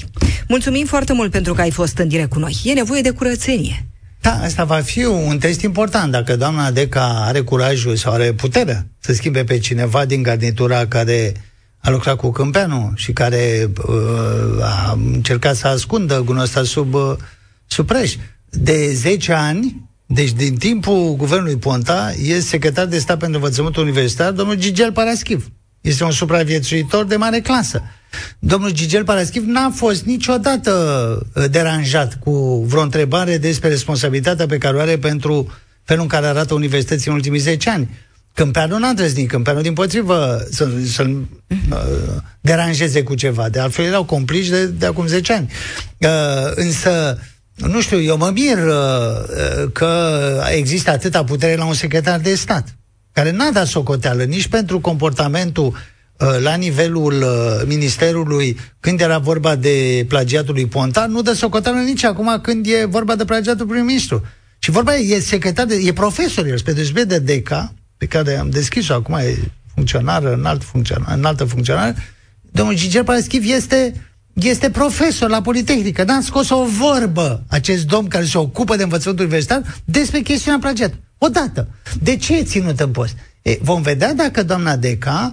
Mulțumim 0.49 0.87
foarte 0.87 1.13
mult 1.13 1.31
pentru 1.31 1.53
că 1.55 1.61
ai 1.61 1.71
fost 1.71 1.99
în 1.99 2.09
direct 2.09 2.31
cu 2.31 2.39
noi. 2.39 2.53
E 2.65 2.73
nevoie 2.73 3.01
de 3.01 3.11
curățenie. 3.11 3.77
Da, 4.21 4.31
asta 4.43 4.65
va 4.65 4.81
fi 4.81 5.05
un 5.05 5.39
test 5.39 5.61
important. 5.61 6.13
Dacă 6.13 6.37
doamna 6.37 6.71
Deca 6.71 7.25
are 7.27 7.41
curajul 7.41 7.97
sau 7.97 8.13
are 8.13 8.33
puterea 8.33 8.87
să 8.99 9.13
schimbe 9.13 9.45
pe 9.45 9.59
cineva 9.59 10.05
din 10.05 10.23
garnitura 10.23 10.87
care 10.87 11.33
a 11.79 11.91
lucrat 11.91 12.17
cu 12.17 12.31
Câmpeanu 12.31 12.93
și 12.95 13.13
care 13.13 13.71
uh, 13.87 14.63
a 14.63 14.99
încercat 15.13 15.57
să 15.57 15.67
ascundă 15.67 16.23
gunul 16.25 16.43
ăsta 16.43 16.63
sub, 16.63 16.95
uh, 16.95 17.17
sub 17.67 17.87
preș. 17.87 18.17
De 18.51 18.93
10 18.93 19.33
ani, 19.33 19.91
deci 20.07 20.33
din 20.33 20.57
timpul 20.57 21.15
guvernului 21.17 21.57
Ponta, 21.57 22.13
e 22.23 22.41
secretar 22.41 22.87
de 22.87 22.99
stat 22.99 23.19
pentru 23.19 23.37
învățământul 23.37 23.83
universitar, 23.83 24.33
domnul 24.33 24.57
Gigel 24.57 24.93
Paraschiv. 24.93 25.51
Este 25.81 26.05
un 26.05 26.11
supraviețuitor 26.11 27.05
de 27.05 27.17
mare 27.17 27.41
clasă. 27.41 27.83
Domnul 28.39 28.71
Gigel 28.71 29.05
Paraschiv 29.05 29.45
n-a 29.47 29.71
fost 29.71 30.05
niciodată 30.05 30.73
uh, 31.35 31.45
deranjat 31.51 32.19
cu 32.19 32.65
vreo 32.67 32.83
întrebare 32.83 33.39
despre 33.39 33.69
responsabilitatea 33.69 34.47
pe 34.47 34.59
care 34.59 34.77
o 34.77 34.81
are 34.81 34.99
pentru 34.99 35.53
felul 35.83 36.03
în 36.03 36.09
care 36.09 36.27
arată 36.27 36.55
universității 36.55 37.11
în 37.11 37.17
ultimii 37.17 37.39
10 37.39 37.71
ani. 37.71 37.89
Câmpeanu 38.35 38.79
n-a 38.79 38.89
îndrăznit, 38.89 39.29
Câmpeanu 39.29 39.61
din 39.61 39.73
potrivă 39.73 40.47
să, 40.51 40.69
să-l 40.87 41.29
uh, 41.71 41.79
deranjeze 42.41 43.03
cu 43.03 43.15
ceva. 43.15 43.49
De 43.49 43.59
altfel 43.59 43.85
erau 43.85 44.05
complici 44.05 44.49
de, 44.49 44.67
de 44.67 44.87
acum 44.87 45.07
10 45.07 45.33
ani. 45.33 45.51
Uh, 45.99 46.53
însă, 46.55 47.19
nu 47.55 47.81
știu, 47.81 48.01
eu 48.01 48.17
mă 48.17 48.31
mir 48.35 48.59
uh, 48.59 49.71
că 49.73 50.21
există 50.55 50.91
atâta 50.91 51.25
putere 51.25 51.57
la 51.57 51.65
un 51.65 51.75
secretar 51.75 52.21
de 52.21 52.35
stat, 52.35 52.77
care 53.19 53.31
n-a 53.31 53.51
dat 53.51 53.67
socoteală 53.67 54.23
nici 54.23 54.47
pentru 54.47 54.81
comportamentul 54.81 55.67
uh, 55.67 56.29
la 56.43 56.55
nivelul 56.55 57.13
uh, 57.13 57.63
ministerului 57.67 58.59
când 58.81 59.01
era 59.01 59.19
vorba 59.19 59.57
de 59.57 60.05
plagiatul 60.09 60.55
lui 60.55 60.67
Ponta, 60.67 61.07
nu 61.07 61.23
dă 61.23 61.33
socoteală 61.33 61.79
nici 61.79 62.05
acum 62.05 62.39
când 62.43 62.67
e 62.67 62.85
vorba 62.85 63.17
de 63.17 63.25
plagiatul 63.25 63.67
prim-ministru. 63.67 64.25
Și 64.59 64.71
vorba 64.71 64.97
e, 64.97 65.15
e 65.15 65.21
secretar, 65.21 65.67
de, 65.67 65.75
e 65.75 65.93
profesor, 65.93 66.47
el, 66.47 66.59
spre 66.59 67.05
de 67.05 67.19
DECA, 67.19 67.75
pe 67.97 68.07
care 68.07 68.37
am 68.37 68.51
deschis-o 68.51 68.95
acum, 68.95 69.15
e 69.15 69.39
funcționară, 69.75 70.33
înalt 70.33 70.63
funcționar, 70.63 71.17
înaltă 71.17 71.45
funcționară, 71.45 71.95
domnul 72.51 72.75
Gigel 72.75 73.05
Paraschiv 73.05 73.51
este, 73.51 73.93
este 74.33 74.71
profesor 74.71 75.31
la 75.31 75.41
Politehnică. 75.41 76.05
N-a 76.05 76.21
scos 76.21 76.51
o 76.51 76.65
vorbă 76.65 77.45
acest 77.49 77.87
domn 77.87 78.09
care 78.09 78.25
se 78.25 78.39
ocupă 78.39 78.77
de 78.77 78.83
învățământul 78.83 79.25
universitar 79.25 79.63
despre 79.85 80.21
chestiunea 80.21 80.61
plagiat. 80.61 80.95
Odată. 81.19 81.69
De 82.03 82.17
ce 82.17 82.37
e 82.37 82.43
ținut 82.43 82.81
în 82.81 82.91
post? 82.91 83.17
E, 83.43 83.59
vom 83.61 83.83
vedea 83.83 84.15
dacă 84.15 84.43
doamna 84.43 84.77
Deca 84.77 85.33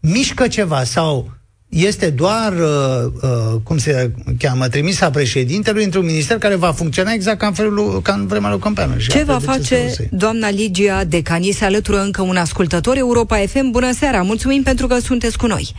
mișcă 0.00 0.48
ceva 0.48 0.84
sau 0.84 1.30
este 1.68 2.10
doar, 2.10 2.52
uh, 2.52 3.12
uh, 3.22 3.60
cum 3.62 3.78
se 3.78 4.12
cheamă, 4.38 4.68
trimisa 4.68 5.10
președintelui 5.10 5.84
într-un 5.84 6.04
minister 6.04 6.38
care 6.38 6.54
va 6.54 6.72
funcționa 6.72 7.12
exact 7.12 7.38
ca 7.38 7.46
în, 7.46 7.52
felul, 7.52 8.00
ca 8.02 8.12
în 8.12 8.26
vremea 8.26 8.50
lui 8.50 8.58
Câmpeanu. 8.58 8.96
Ce 8.96 9.22
va 9.22 9.38
face 9.38 9.92
ce 9.96 10.08
doamna 10.10 10.50
Ligia 10.50 11.04
Decani? 11.04 11.50
Se 11.50 11.64
alătură 11.64 12.00
încă 12.00 12.22
un 12.22 12.36
ascultător 12.36 12.96
Europa 12.96 13.36
FM. 13.36 13.70
Bună 13.70 13.92
seara! 13.92 14.22
Mulțumim 14.22 14.62
pentru 14.62 14.86
că 14.86 14.98
sunteți 14.98 15.38
cu 15.38 15.46
noi. 15.46 15.74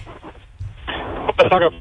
Bună 1.25 1.47
seara! 1.49 1.73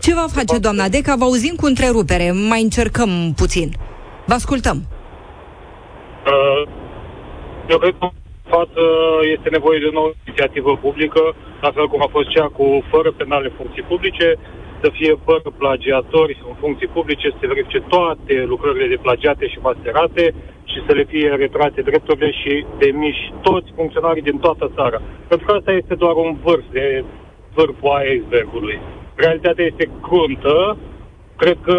Ce 0.00 0.14
va 0.14 0.26
face 0.32 0.58
doamna 0.58 0.88
Deca? 0.88 1.16
Vă 1.16 1.24
auzim 1.24 1.54
cu 1.54 1.66
întrerupere. 1.66 2.32
Mai 2.32 2.62
încercăm 2.62 3.32
puțin. 3.36 3.76
Vă 4.32 4.38
ascultăm. 4.38 4.78
Uh, 6.32 6.62
eu 7.72 7.78
cred 7.82 7.94
că 7.98 8.06
față 8.54 8.82
este 9.34 9.48
nevoie 9.56 9.78
de 9.82 9.88
o 9.90 9.96
nouă 9.98 10.10
inițiativă 10.26 10.72
publică, 10.86 11.22
la 11.64 11.70
fel 11.76 11.86
cum 11.88 12.00
a 12.02 12.14
fost 12.16 12.28
cea 12.28 12.48
cu 12.58 12.66
fără 12.92 13.10
penale 13.20 13.48
funcții 13.58 13.88
publice, 13.92 14.28
să 14.82 14.88
fie 14.98 15.12
fără 15.24 15.48
plagiatori 15.62 16.42
în 16.48 16.54
funcții 16.62 16.94
publice, 16.96 17.26
să 17.28 17.36
se 17.40 17.50
verifice 17.52 17.80
toate 17.94 18.34
lucrările 18.52 18.86
de 18.94 19.02
plagiate 19.06 19.44
și 19.48 19.64
masterate 19.68 20.24
și 20.70 20.78
să 20.86 20.92
le 20.98 21.04
fie 21.12 21.28
retrate 21.44 21.80
drepturile 21.90 22.30
și 22.40 22.66
demiși 22.78 23.32
toți 23.42 23.68
funcționarii 23.78 24.28
din 24.28 24.38
toată 24.38 24.72
țara. 24.76 25.00
Pentru 25.28 25.46
că 25.46 25.52
asta 25.52 25.72
este 25.72 25.94
doar 25.94 26.14
un 26.24 26.36
vârf 26.44 26.64
de 26.70 27.04
vârful 27.54 28.00
icebergului. 28.14 28.80
Realitatea 29.14 29.64
este 29.64 29.90
cruntă. 30.06 30.76
Cred 31.36 31.58
că 31.62 31.76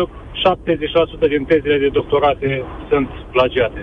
70% 1.25 1.27
din 1.33 1.43
tezele 1.43 1.77
de 1.77 1.89
doctorate 1.99 2.63
sunt 2.89 3.09
plagiate 3.31 3.81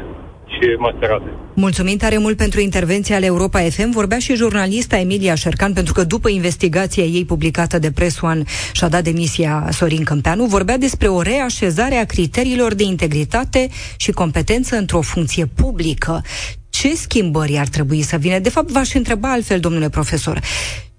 și 0.55 0.77
masterate. 0.79 1.31
Mulțumim 1.55 1.97
tare 1.97 2.19
mult 2.19 2.37
pentru 2.37 2.61
intervenția 2.61 3.17
ale 3.17 3.27
Europa 3.27 3.61
FM. 3.61 3.91
Vorbea 3.91 4.19
și 4.19 4.35
jurnalista 4.35 4.99
Emilia 4.99 5.35
Șercan, 5.35 5.73
pentru 5.73 5.93
că 5.93 6.05
după 6.05 6.29
investigația 6.29 7.03
ei 7.03 7.25
publicată 7.25 7.79
de 7.79 7.91
Press 7.91 8.21
One 8.21 8.43
și-a 8.73 8.89
dat 8.89 9.03
demisia 9.03 9.69
Sorin 9.71 10.05
Câmpeanu, 10.05 10.45
vorbea 10.45 10.79
despre 10.79 11.09
o 11.09 11.23
reașezare 11.23 11.95
a 11.95 12.05
criteriilor 12.05 12.75
de 12.75 12.83
integritate 12.83 13.69
și 13.97 14.11
competență 14.11 14.77
într-o 14.77 15.01
funcție 15.01 15.47
publică. 15.47 16.23
Ce 16.71 16.95
schimbări 16.95 17.59
ar 17.59 17.67
trebui 17.67 18.03
să 18.03 18.17
vină? 18.17 18.39
De 18.39 18.51
fapt, 18.51 18.71
v-aș 18.71 18.95
întreba 18.95 19.33
altfel, 19.33 19.61
domnule 19.61 19.89
profesor. 19.89 20.41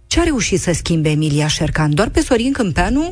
Ce 0.08 0.20
a 0.20 0.24
reușit 0.24 0.60
să 0.60 0.72
schimbe 0.74 1.10
Emilia 1.10 1.48
Șercan? 1.48 1.96
Doar 1.96 2.10
pe 2.10 2.20
Sorin 2.20 2.52
Câmpeanu? 2.52 3.12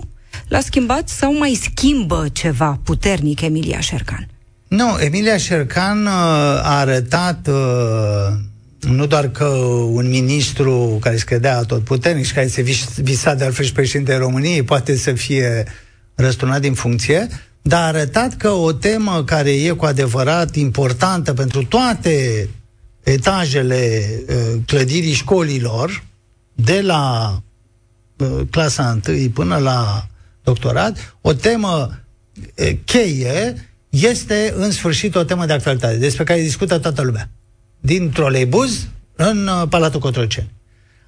L-a 0.49 0.59
schimbat 0.59 1.09
sau 1.09 1.37
mai 1.37 1.59
schimbă 1.61 2.27
ceva 2.31 2.79
puternic 2.83 3.41
Emilia 3.41 3.79
Șercan? 3.79 4.27
Nu, 4.67 4.97
Emilia 4.99 5.37
Șercan 5.37 6.05
uh, 6.05 6.11
a 6.11 6.79
arătat 6.79 7.47
uh, 7.47 8.37
nu 8.79 9.05
doar 9.05 9.29
că 9.29 9.45
un 9.91 10.09
ministru 10.09 10.97
care 11.01 11.17
se 11.17 11.23
credea 11.23 11.61
tot 11.61 11.83
puternic 11.83 12.25
și 12.25 12.33
care 12.33 12.47
se 12.47 12.61
visa 13.01 13.33
de 13.33 13.43
altfel 13.43 13.65
și 13.65 13.71
președintele 13.71 14.17
României 14.17 14.63
poate 14.63 14.95
să 14.95 15.11
fie 15.11 15.63
răsturnat 16.15 16.61
din 16.61 16.73
funcție, 16.73 17.27
dar 17.61 17.81
a 17.81 17.87
arătat 17.87 18.37
că 18.37 18.49
o 18.49 18.71
temă 18.71 19.23
care 19.23 19.51
e 19.51 19.69
cu 19.69 19.85
adevărat 19.85 20.55
importantă 20.55 21.33
pentru 21.33 21.65
toate 21.65 22.49
etajele 23.03 24.09
uh, 24.27 24.35
clădirii 24.65 25.13
școlilor, 25.13 26.03
de 26.53 26.81
la 26.81 27.35
clasa 28.49 28.99
1 29.07 29.29
până 29.29 29.57
la 29.57 30.08
doctorat, 30.43 31.17
o 31.21 31.33
temă 31.33 31.99
cheie 32.85 33.69
este 33.89 34.53
în 34.55 34.71
sfârșit 34.71 35.15
o 35.15 35.23
temă 35.23 35.45
de 35.45 35.53
actualitate 35.53 35.95
despre 35.95 36.23
care 36.23 36.41
discută 36.41 36.77
toată 36.77 37.01
lumea. 37.01 37.29
Din 37.79 38.11
troleibuz 38.11 38.87
în 39.15 39.47
uh, 39.47 39.67
Palatul 39.69 39.99
Cotroceni. 39.99 40.51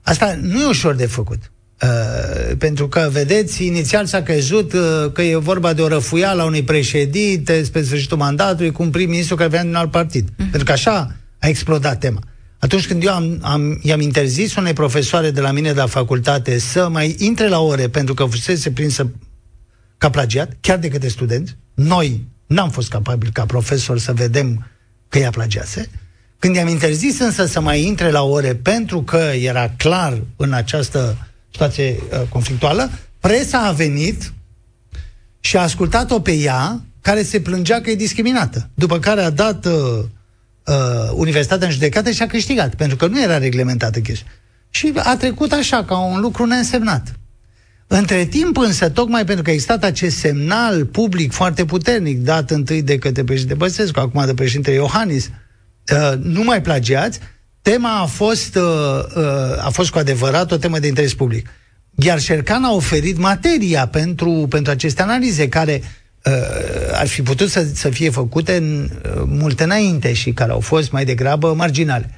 Asta 0.01 0.37
nu 0.41 0.61
e 0.61 0.67
ușor 0.67 0.95
de 0.95 1.05
făcut. 1.05 1.51
Uh, 1.81 2.55
pentru 2.57 2.87
că, 2.87 3.09
vedeți, 3.11 3.65
inițial 3.65 4.05
s-a 4.05 4.21
crezut 4.21 4.73
uh, 4.73 5.11
că 5.13 5.21
e 5.21 5.35
vorba 5.35 5.73
de 5.73 5.81
o 5.81 5.87
răfuială 5.87 6.41
a 6.41 6.45
unui 6.45 6.63
președinte 6.63 7.63
spre 7.63 7.83
sfârșitul 7.83 8.17
mandatului 8.17 8.71
cu 8.71 8.83
un 8.83 8.89
prim-ministru 8.89 9.35
care 9.35 9.49
venea 9.49 9.65
din 9.65 9.75
alt 9.75 9.91
partid. 9.91 10.29
Mm. 10.37 10.45
Pentru 10.45 10.63
că 10.63 10.71
așa 10.71 11.15
a 11.39 11.47
explodat 11.47 11.99
tema. 11.99 12.19
Atunci 12.61 12.87
când 12.87 13.03
eu 13.03 13.13
am, 13.13 13.37
am, 13.41 13.79
i-am 13.81 13.99
interzis 13.99 14.55
unei 14.55 14.73
profesoare 14.73 15.31
de 15.31 15.41
la 15.41 15.51
mine 15.51 15.71
de 15.71 15.79
la 15.79 15.85
facultate 15.85 16.59
să 16.59 16.89
mai 16.89 17.15
intre 17.19 17.47
la 17.47 17.59
ore 17.59 17.89
pentru 17.89 18.13
că 18.13 18.25
fusese 18.25 18.71
prinsă 18.71 19.11
ca 19.97 20.09
plagiat, 20.09 20.57
chiar 20.61 20.77
de 20.77 20.87
către 20.87 21.07
studenți, 21.07 21.57
noi 21.73 22.29
N-am 22.51 22.69
fost 22.69 22.89
capabil 22.89 23.29
ca 23.33 23.45
profesor 23.45 23.99
să 23.99 24.13
vedem 24.13 24.67
că 25.07 25.17
ea 25.17 25.29
plagiase. 25.29 25.89
Când 26.39 26.55
i-am 26.55 26.67
interzis 26.67 27.19
însă 27.19 27.45
să 27.45 27.61
mai 27.61 27.83
intre 27.83 28.11
la 28.11 28.21
ore 28.21 28.55
pentru 28.55 29.03
că 29.03 29.31
era 29.41 29.69
clar 29.77 30.21
în 30.35 30.53
această 30.53 31.27
situație 31.51 31.95
uh, 31.99 32.21
conflictuală, 32.29 32.89
presa 33.19 33.59
a 33.67 33.71
venit 33.71 34.33
și 35.39 35.57
a 35.57 35.61
ascultat-o 35.61 36.19
pe 36.19 36.31
ea 36.31 36.81
care 37.01 37.23
se 37.23 37.41
plângea 37.41 37.81
că 37.81 37.89
e 37.89 37.95
discriminată. 37.95 38.69
După 38.73 38.99
care 38.99 39.21
a 39.21 39.29
dat 39.29 39.65
uh, 39.65 40.03
uh, 40.65 41.11
universitatea 41.13 41.67
în 41.67 41.73
judecată 41.73 42.11
și 42.11 42.21
a 42.21 42.27
câștigat, 42.27 42.75
pentru 42.75 42.97
că 42.97 43.07
nu 43.07 43.21
era 43.21 43.37
reglementată 43.37 43.99
chestia. 43.99 44.31
Și 44.69 44.93
a 44.95 45.17
trecut 45.17 45.51
așa, 45.51 45.83
ca 45.83 45.97
un 45.97 46.19
lucru 46.19 46.45
neînsemnat. 46.45 47.13
Între 47.87 48.25
timp 48.25 48.57
însă, 48.57 48.89
tocmai 48.89 49.25
pentru 49.25 49.43
că 49.43 49.49
a 49.49 49.53
existat 49.53 49.83
acest 49.83 50.17
semnal 50.17 50.85
public 50.85 51.31
foarte 51.31 51.65
puternic, 51.65 52.19
dat 52.19 52.51
întâi 52.51 52.81
de 52.81 52.97
către 52.97 53.23
președinte 53.23 53.55
Băsescu, 53.55 53.99
acum 53.99 54.25
de 54.25 54.33
președinte 54.33 54.71
Iohannis, 54.71 55.29
uh, 55.93 56.17
nu 56.23 56.43
mai 56.43 56.61
plagiați, 56.61 57.19
tema 57.61 57.99
a 57.99 58.05
fost, 58.05 58.55
uh, 58.55 58.63
uh, 59.15 59.65
a 59.65 59.69
fost 59.71 59.89
cu 59.89 59.97
adevărat 59.97 60.51
o 60.51 60.57
temă 60.57 60.79
de 60.79 60.87
interes 60.87 61.13
public. 61.13 61.49
Iar 61.95 62.19
Șercan 62.19 62.63
a 62.63 62.73
oferit 62.73 63.17
materia 63.17 63.87
pentru, 63.87 64.45
pentru 64.49 64.71
aceste 64.71 65.01
analize, 65.01 65.49
care 65.49 65.81
uh, 65.81 66.00
ar 66.93 67.07
fi 67.07 67.21
putut 67.21 67.49
să, 67.49 67.67
să 67.73 67.89
fie 67.89 68.09
făcute 68.09 68.55
în, 68.55 68.89
uh, 69.05 69.23
multe 69.25 69.63
înainte 69.63 70.13
și 70.13 70.31
care 70.31 70.51
au 70.51 70.59
fost 70.59 70.91
mai 70.91 71.05
degrabă 71.05 71.53
marginale. 71.53 72.09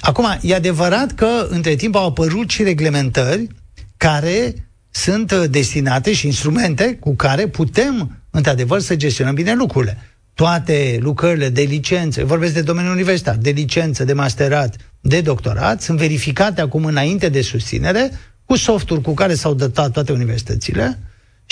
Acum, 0.00 0.38
e 0.40 0.54
adevărat 0.54 1.12
că 1.12 1.46
între 1.48 1.74
timp 1.74 1.94
au 1.94 2.06
apărut 2.06 2.50
și 2.50 2.62
reglementări 2.62 3.48
care 3.96 4.54
sunt 4.90 5.30
uh, 5.30 5.44
destinate 5.50 6.12
și 6.12 6.26
instrumente 6.26 6.96
cu 7.00 7.14
care 7.14 7.46
putem, 7.46 8.22
într-adevăr, 8.30 8.80
să 8.80 8.96
gestionăm 8.96 9.34
bine 9.34 9.54
lucrurile. 9.54 9.98
Toate 10.34 10.98
lucrările 11.00 11.48
de 11.48 11.62
licență, 11.62 12.24
vorbesc 12.24 12.54
de 12.54 12.62
domeniul 12.62 12.92
universitar, 12.92 13.36
de 13.36 13.50
licență, 13.50 14.04
de 14.04 14.12
masterat, 14.12 14.76
de 15.00 15.20
doctorat, 15.20 15.82
sunt 15.82 15.98
verificate 15.98 16.60
acum 16.60 16.84
înainte 16.84 17.28
de 17.28 17.42
susținere 17.42 18.10
cu 18.44 18.56
softul 18.56 19.00
cu 19.00 19.14
care 19.14 19.34
s-au 19.34 19.54
datat 19.54 19.92
toate 19.92 20.12
universitățile 20.12 20.98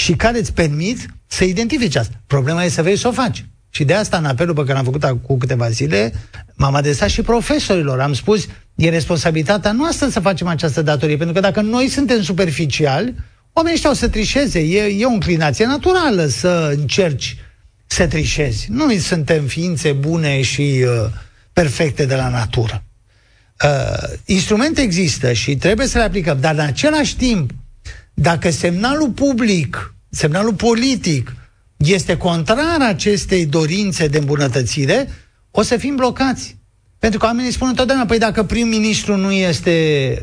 și 0.01 0.13
care 0.13 0.39
îți 0.39 0.53
permit 0.53 1.07
să 1.27 1.45
identifici 1.45 1.97
asta. 1.97 2.15
Problema 2.27 2.65
e 2.65 2.69
să 2.69 2.83
vrei 2.83 2.97
să 2.97 3.09
o 3.09 3.13
faci. 3.13 3.45
Și 3.71 3.85
de 3.85 3.95
asta, 3.95 4.17
în 4.17 4.25
apelul 4.25 4.55
pe 4.55 4.61
care 4.61 4.73
l-am 4.73 4.85
făcut 4.85 5.23
cu 5.23 5.39
câteva 5.39 5.69
zile, 5.71 6.13
m-am 6.55 6.75
adresat 6.75 7.09
și 7.09 7.23
profesorilor. 7.23 8.01
Am 8.01 8.15
spus, 8.15 8.47
e 8.75 8.89
responsabilitatea 8.89 9.73
noastră 9.73 10.09
să 10.09 10.21
facem 10.21 10.47
această 10.47 10.83
datorie, 10.83 11.17
pentru 11.17 11.35
că 11.35 11.41
dacă 11.41 11.61
noi 11.61 11.89
suntem 11.89 12.23
superficiali, 12.23 13.15
oamenii 13.53 13.77
ăștia 13.77 13.91
o 13.91 13.95
să 13.95 14.09
trișeze. 14.09 14.59
E, 14.61 14.83
e 14.83 15.05
o 15.05 15.13
inclinație 15.13 15.67
naturală 15.67 16.27
să 16.27 16.75
încerci 16.77 17.37
să 17.87 18.07
trișezi. 18.07 18.67
Noi 18.71 18.99
suntem 18.99 19.45
ființe 19.45 19.93
bune 19.93 20.43
și 20.43 20.85
uh, 20.85 21.11
perfecte 21.53 22.07
de 22.07 22.15
la 22.15 22.29
natură. 22.29 22.83
Uh, 23.65 24.09
instrumente 24.25 24.81
există 24.81 25.33
și 25.33 25.57
trebuie 25.57 25.87
să 25.87 25.99
le 25.99 26.05
aplicăm, 26.05 26.41
dar 26.41 26.55
în 26.55 26.61
același 26.61 27.17
timp, 27.17 27.51
dacă 28.21 28.51
semnalul 28.51 29.11
public, 29.11 29.95
semnalul 30.11 30.55
politic 30.55 31.35
este 31.77 32.17
contrar 32.17 32.81
acestei 32.81 33.47
dorințe 33.47 34.07
de 34.07 34.19
îmbunătățire, 34.19 35.09
o 35.51 35.63
să 35.63 35.77
fim 35.77 35.97
blocați. 35.97 36.57
Pentru 36.99 37.19
că 37.19 37.27
oamenii 37.27 37.53
spun 37.53 37.69
întotdeauna, 37.69 38.07
păi 38.07 38.19
dacă 38.19 38.43
prim-ministru 38.43 39.17
nu 39.17 39.33
este 39.33 39.71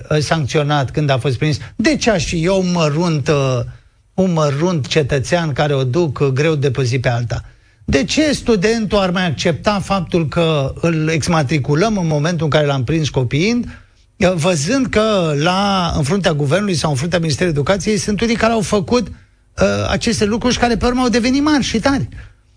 uh, 0.09 0.17
sancționat 0.17 0.91
când 0.91 1.09
a 1.09 1.17
fost 1.17 1.37
prins, 1.37 1.57
de 1.75 1.95
ce 1.95 2.09
aș 2.09 2.25
și 2.25 2.43
eu 2.43 2.63
mărunt, 2.63 3.27
uh, 3.27 3.59
un 4.13 4.33
mărunt 4.33 4.87
cetățean 4.87 5.53
care 5.53 5.73
o 5.73 5.83
duc 5.83 6.19
uh, 6.19 6.27
greu 6.27 6.55
de 6.55 6.71
pe 6.71 6.83
zi 6.83 6.99
pe 6.99 7.09
alta? 7.09 7.43
De 7.85 8.03
ce 8.03 8.31
studentul 8.31 8.97
ar 8.97 9.11
mai 9.11 9.25
accepta 9.25 9.79
faptul 9.79 10.27
că 10.27 10.73
îl 10.81 11.07
exmatriculăm 11.07 11.97
în 11.97 12.07
momentul 12.07 12.43
în 12.43 12.51
care 12.51 12.65
l-am 12.65 12.83
prins 12.83 13.09
copiind, 13.09 13.67
văzând 14.35 14.87
că 14.87 15.33
la, 15.37 15.93
în 15.97 16.03
fruntea 16.03 16.33
guvernului 16.33 16.75
sau 16.75 16.89
în 16.89 16.95
fruntea 16.95 17.19
Ministerului 17.19 17.59
Educației 17.59 17.97
sunt 17.97 18.21
unii 18.21 18.35
care 18.35 18.53
au 18.53 18.61
făcut 18.61 19.07
uh, 19.07 19.65
aceste 19.89 20.25
lucruri 20.25 20.53
și 20.53 20.59
care 20.59 20.77
pe 20.77 20.85
urmă 20.85 21.01
au 21.01 21.09
devenit 21.09 21.43
mari 21.43 21.63
și 21.63 21.79
tari. 21.79 22.07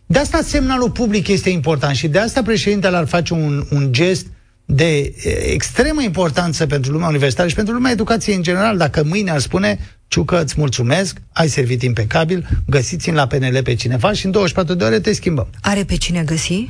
De 0.06 0.18
asta 0.18 0.40
semnalul 0.42 0.90
public 0.90 1.28
este 1.28 1.50
important 1.50 1.96
și 1.96 2.08
de 2.08 2.18
asta 2.18 2.42
președintele 2.42 2.96
ar 2.96 3.06
face 3.06 3.34
un, 3.34 3.66
un 3.70 3.92
gest 3.92 4.26
de 4.64 5.14
extremă 5.52 6.02
importanță 6.02 6.66
pentru 6.66 6.92
lumea 6.92 7.08
universitară 7.08 7.48
și 7.48 7.54
pentru 7.54 7.74
lumea 7.74 7.90
educației 7.90 8.36
în 8.36 8.42
general, 8.42 8.76
dacă 8.76 9.04
mâine 9.04 9.30
ar 9.30 9.38
spune 9.38 9.78
Ciucă, 10.08 10.42
îți 10.42 10.54
mulțumesc, 10.56 11.16
ai 11.32 11.48
servit 11.48 11.82
impecabil, 11.82 12.46
găsiți-mi 12.66 13.16
la 13.16 13.26
PNL 13.26 13.62
pe 13.62 13.74
cineva 13.74 14.12
și 14.12 14.24
în 14.24 14.30
24 14.30 14.74
de 14.74 14.84
ore 14.84 15.00
te 15.00 15.12
schimbăm. 15.12 15.48
Are 15.60 15.84
pe 15.84 15.96
cine 15.96 16.22
găsi? 16.22 16.66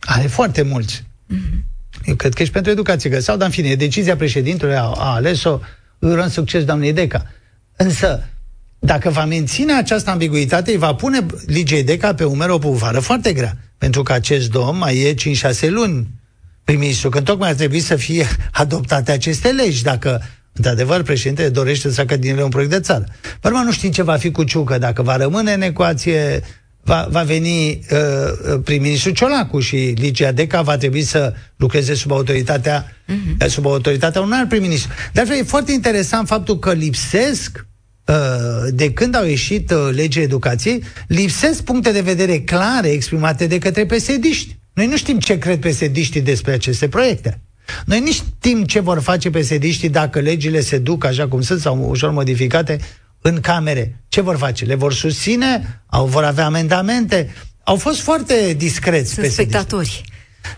Are 0.00 0.26
foarte 0.26 0.62
mulți. 0.62 1.02
Mm-hmm. 1.34 1.69
Eu 2.04 2.14
cred 2.14 2.34
că 2.34 2.44
și 2.44 2.50
pentru 2.50 2.72
educație 2.72 3.10
găseau, 3.10 3.36
dar 3.36 3.46
în 3.46 3.52
fine, 3.52 3.74
decizia 3.74 4.16
președintelui 4.16 4.74
a, 4.74 4.92
a 4.96 5.14
ales-o, 5.14 5.58
în 5.98 6.28
succes 6.28 6.64
doamnei 6.64 6.92
Deca. 6.92 7.26
Însă, 7.76 8.24
dacă 8.78 9.10
va 9.10 9.24
menține 9.24 9.72
această 9.72 10.10
ambiguitate, 10.10 10.70
îi 10.70 10.76
va 10.76 10.94
pune 10.94 11.26
Ligiei 11.46 11.82
Deca 11.82 12.14
pe 12.14 12.24
umeri 12.24 12.50
o 12.50 12.58
povară 12.58 13.00
foarte 13.00 13.32
grea. 13.32 13.56
Pentru 13.78 14.02
că 14.02 14.12
acest 14.12 14.50
domn 14.50 14.78
mai 14.78 14.98
e 14.98 15.14
5-6 15.66 15.68
luni 15.68 16.08
prim-ministru, 16.64 17.08
când 17.08 17.24
tocmai 17.24 17.48
ar 17.48 17.54
trebui 17.54 17.80
să 17.80 17.96
fie 17.96 18.26
adoptate 18.52 19.12
aceste 19.12 19.48
legi, 19.48 19.82
dacă 19.82 20.22
într-adevăr 20.52 21.02
președintele 21.02 21.48
dorește 21.48 21.88
să 21.88 21.94
facă 21.94 22.16
din 22.16 22.30
ele 22.30 22.42
un 22.42 22.48
proiect 22.48 22.72
de 22.72 22.80
țară. 22.80 23.04
Părma 23.40 23.62
nu 23.62 23.72
știm 23.72 23.90
ce 23.90 24.02
va 24.02 24.16
fi 24.16 24.30
cu 24.30 24.44
Ciucă, 24.44 24.78
dacă 24.78 25.02
va 25.02 25.16
rămâne 25.16 25.52
în 25.52 25.62
ecuație, 25.62 26.42
va, 26.82 27.06
va 27.10 27.22
veni 27.22 27.80
uh, 27.90 28.60
prim-ministru 28.64 29.10
Ciolacu 29.10 29.60
și 29.60 29.76
Ligia 29.76 30.32
Deca 30.32 30.62
va 30.62 30.76
trebui 30.76 31.02
să 31.02 31.34
lucreze 31.56 31.94
sub 31.94 32.12
autoritatea, 32.12 32.96
uh-huh. 33.08 33.46
sub 33.46 33.66
autoritatea 33.66 34.20
unui 34.20 34.36
alt 34.36 34.48
prim-ministru. 34.48 34.92
Dar 35.12 35.30
e 35.30 35.42
foarte 35.42 35.72
interesant 35.72 36.26
faptul 36.26 36.58
că 36.58 36.72
lipsesc 36.72 37.68
Uh, 38.10 38.68
de 38.72 38.92
când 38.92 39.14
au 39.14 39.26
ieșit 39.26 39.70
uh, 39.70 39.88
legea 39.92 40.20
educației, 40.20 40.82
lipsesc 41.06 41.62
puncte 41.62 41.92
de 41.92 42.00
vedere 42.00 42.40
clare 42.40 42.88
exprimate 42.88 43.46
de 43.46 43.58
către 43.58 43.86
pesediști. 43.86 44.58
Noi 44.72 44.86
nu 44.86 44.96
știm 44.96 45.18
ce 45.18 45.38
cred 45.38 45.60
pesediștii 45.60 46.20
despre 46.20 46.52
aceste 46.52 46.88
proiecte. 46.88 47.40
Noi 47.84 48.00
nu 48.00 48.10
știm 48.10 48.64
ce 48.64 48.80
vor 48.80 49.00
face 49.00 49.30
pesediștii 49.30 49.88
dacă 49.88 50.20
legile 50.20 50.60
se 50.60 50.78
duc 50.78 51.04
așa 51.04 51.28
cum 51.28 51.40
sunt 51.40 51.60
sau 51.60 51.88
ușor 51.88 52.10
modificate 52.10 52.78
în 53.20 53.40
camere. 53.40 54.02
Ce 54.08 54.20
vor 54.20 54.36
face? 54.36 54.64
Le 54.64 54.74
vor 54.74 54.92
susține? 54.92 55.82
Au, 55.86 56.06
vor 56.06 56.24
avea 56.24 56.44
amendamente? 56.44 57.34
Au 57.64 57.76
fost 57.76 58.00
foarte 58.00 58.54
discreți 58.56 59.14
Sunt 59.14 59.30
spectatori. 59.30 60.04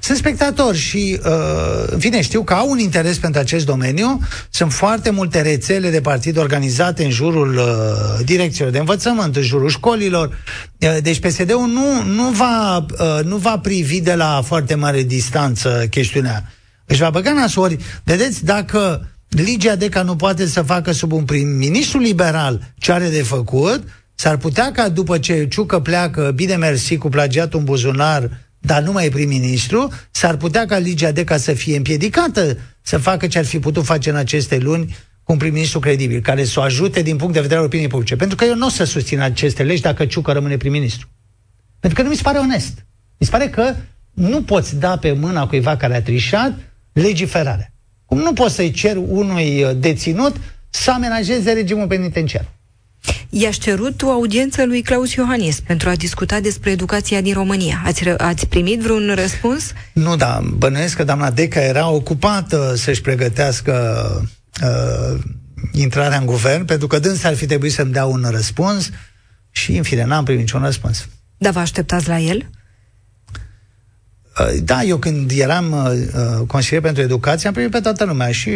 Sunt 0.00 0.16
spectatori 0.16 0.78
și, 0.78 1.20
uh, 1.24 1.84
în 1.86 1.98
fine, 1.98 2.22
știu 2.22 2.42
că 2.42 2.54
au 2.54 2.70
un 2.70 2.78
interes 2.78 3.18
pentru 3.18 3.40
acest 3.40 3.66
domeniu. 3.66 4.20
Sunt 4.50 4.72
foarte 4.72 5.10
multe 5.10 5.40
rețele 5.40 5.90
de 5.90 6.00
partid 6.00 6.36
organizate 6.36 7.04
în 7.04 7.10
jurul 7.10 7.56
uh, 7.56 8.24
direcțiilor 8.24 8.70
de 8.70 8.78
învățământ, 8.78 9.36
în 9.36 9.42
jurul 9.42 9.68
școlilor. 9.68 10.38
Uh, 10.78 10.96
deci 11.02 11.20
PSD-ul 11.20 11.68
nu, 11.68 12.02
nu, 12.14 12.30
va, 12.30 12.86
uh, 12.98 13.24
nu 13.24 13.36
va 13.36 13.58
privi 13.58 14.00
de 14.00 14.14
la 14.14 14.42
foarte 14.44 14.74
mare 14.74 15.02
distanță 15.02 15.86
chestiunea. 15.90 16.52
Își 16.84 17.00
va 17.00 17.10
băga 17.10 17.32
nasuri. 17.32 17.76
Vedeți, 18.04 18.44
dacă 18.44 19.06
Ligia 19.32 19.76
Deca 19.76 20.02
nu 20.02 20.16
poate 20.16 20.46
să 20.46 20.62
facă 20.62 20.92
sub 20.92 21.12
un 21.12 21.24
prim-ministru 21.24 21.98
liberal 21.98 22.72
ce 22.78 22.92
are 22.92 23.08
de 23.08 23.22
făcut, 23.22 23.82
s-ar 24.14 24.36
putea 24.36 24.72
ca 24.72 24.88
după 24.88 25.18
ce 25.18 25.46
Ciucă 25.48 25.80
pleacă, 25.80 26.32
bine 26.34 26.56
mersi, 26.56 26.96
cu 26.96 27.08
plagiatul 27.08 27.58
în 27.58 27.64
buzunar, 27.64 28.30
dar 28.58 28.82
nu 28.82 28.92
mai 28.92 29.06
e 29.06 29.08
prim-ministru, 29.08 29.92
s-ar 30.10 30.36
putea 30.36 30.66
ca 30.66 30.78
Ligia 30.78 31.10
Deca 31.10 31.36
să 31.36 31.52
fie 31.52 31.76
împiedicată 31.76 32.56
să 32.82 32.98
facă 32.98 33.26
ce 33.26 33.38
ar 33.38 33.44
fi 33.44 33.58
putut 33.58 33.84
face 33.84 34.10
în 34.10 34.16
aceste 34.16 34.58
luni 34.58 34.96
cu 35.22 35.32
un 35.32 35.38
prim-ministru 35.38 35.78
credibil, 35.78 36.20
care 36.20 36.44
să 36.44 36.60
o 36.60 36.62
ajute 36.62 37.02
din 37.02 37.16
punct 37.16 37.32
de 37.34 37.40
vedere 37.40 37.58
al 37.58 37.66
opiniei 37.66 37.88
publice. 37.88 38.16
Pentru 38.16 38.36
că 38.36 38.44
eu 38.44 38.54
nu 38.54 38.66
o 38.66 38.68
să 38.68 38.84
susțin 38.84 39.20
aceste 39.20 39.62
legi 39.62 39.82
dacă 39.82 40.04
Ciucă 40.04 40.32
rămâne 40.32 40.56
prim-ministru. 40.56 41.08
Pentru 41.80 41.98
că 41.98 42.04
nu 42.04 42.10
mi 42.10 42.16
se 42.16 42.22
pare 42.22 42.38
onest. 42.38 42.86
Mi 43.18 43.26
se 43.26 43.30
pare 43.30 43.48
că 43.48 43.74
nu 44.12 44.42
poți 44.42 44.76
da 44.76 44.96
pe 44.96 45.12
mâna 45.12 45.46
cuiva 45.46 45.76
care 45.76 45.94
a 45.94 46.02
trișat 46.02 46.58
legiferare. 46.92 47.71
Cum 48.12 48.20
nu 48.20 48.32
poți 48.32 48.54
să-i 48.54 48.70
cer 48.70 48.96
unui 48.96 49.66
deținut 49.76 50.36
să 50.70 50.90
amenajeze 50.90 51.52
regimul 51.52 51.86
penitenciar. 51.86 52.48
I-aș 53.28 53.56
cerut 53.56 54.02
o 54.02 54.10
audiență 54.10 54.64
lui 54.64 54.82
Claus 54.82 55.12
Iohannis 55.12 55.60
pentru 55.60 55.88
a 55.88 55.94
discuta 55.94 56.40
despre 56.40 56.70
educația 56.70 57.20
din 57.20 57.32
România. 57.32 57.82
Ați, 57.84 58.08
ați 58.08 58.46
primit 58.46 58.80
vreun 58.80 59.14
răspuns? 59.14 59.72
Nu, 59.92 60.16
da. 60.16 60.40
Bănuiesc 60.56 60.96
că 60.96 61.04
doamna 61.04 61.30
Deca 61.30 61.60
era 61.60 61.90
ocupată 61.90 62.74
să-și 62.76 63.00
pregătească 63.00 63.72
uh, 64.62 65.20
intrarea 65.72 66.18
în 66.18 66.26
guvern, 66.26 66.64
pentru 66.64 66.86
că 66.86 66.98
dânsa 66.98 67.28
ar 67.28 67.34
fi 67.34 67.46
trebuit 67.46 67.72
să-mi 67.72 67.92
dea 67.92 68.04
un 68.04 68.26
răspuns 68.30 68.90
și, 69.50 69.76
în 69.76 69.82
fine, 69.82 70.04
n-am 70.04 70.24
primit 70.24 70.40
niciun 70.40 70.62
răspuns. 70.62 71.08
Dar 71.36 71.52
vă 71.52 71.58
așteptați 71.58 72.08
la 72.08 72.18
el? 72.18 72.50
Uh, 74.38 74.62
da, 74.62 74.82
eu 74.82 74.96
când 74.96 75.30
eram 75.34 75.72
uh, 75.72 75.90
uh, 75.90 76.46
consilier 76.46 76.82
pentru 76.82 77.02
educație, 77.02 77.48
am 77.48 77.54
primit 77.54 77.70
pe 77.70 77.80
toată 77.80 78.04
lumea, 78.04 78.30
și 78.30 78.50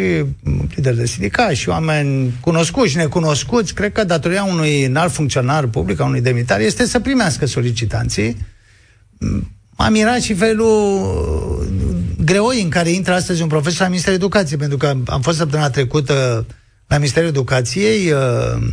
lideri 0.74 0.96
de 0.96 1.06
sindicat, 1.06 1.54
și 1.54 1.68
oameni 1.68 2.34
cunoscuți 2.40 2.90
și 2.90 2.96
necunoscuți. 2.96 3.74
Cred 3.74 3.92
că 3.92 4.04
datoria 4.04 4.44
unui 4.44 4.84
înalt 4.84 5.12
funcționar 5.12 5.66
public, 5.66 6.00
a 6.00 6.04
unui 6.04 6.20
demnitar, 6.20 6.60
este 6.60 6.86
să 6.86 7.00
primească 7.00 7.46
solicitanții. 7.46 8.36
M-a 9.70 9.88
mirat 9.88 10.20
și 10.20 10.34
felul 10.34 11.00
uh, 11.60 11.66
greoi 12.24 12.62
în 12.62 12.68
care 12.68 12.90
intră 12.90 13.12
astăzi 13.12 13.42
un 13.42 13.48
profesor 13.48 13.80
la 13.80 13.88
Ministerul 13.88 14.18
Educației, 14.18 14.58
pentru 14.58 14.76
că 14.76 14.94
am 15.06 15.20
fost 15.20 15.36
săptămâna 15.36 15.70
trecută 15.70 16.46
la 16.86 16.96
Ministerul 16.96 17.28
Educației, 17.28 18.10
uh, 18.12 18.18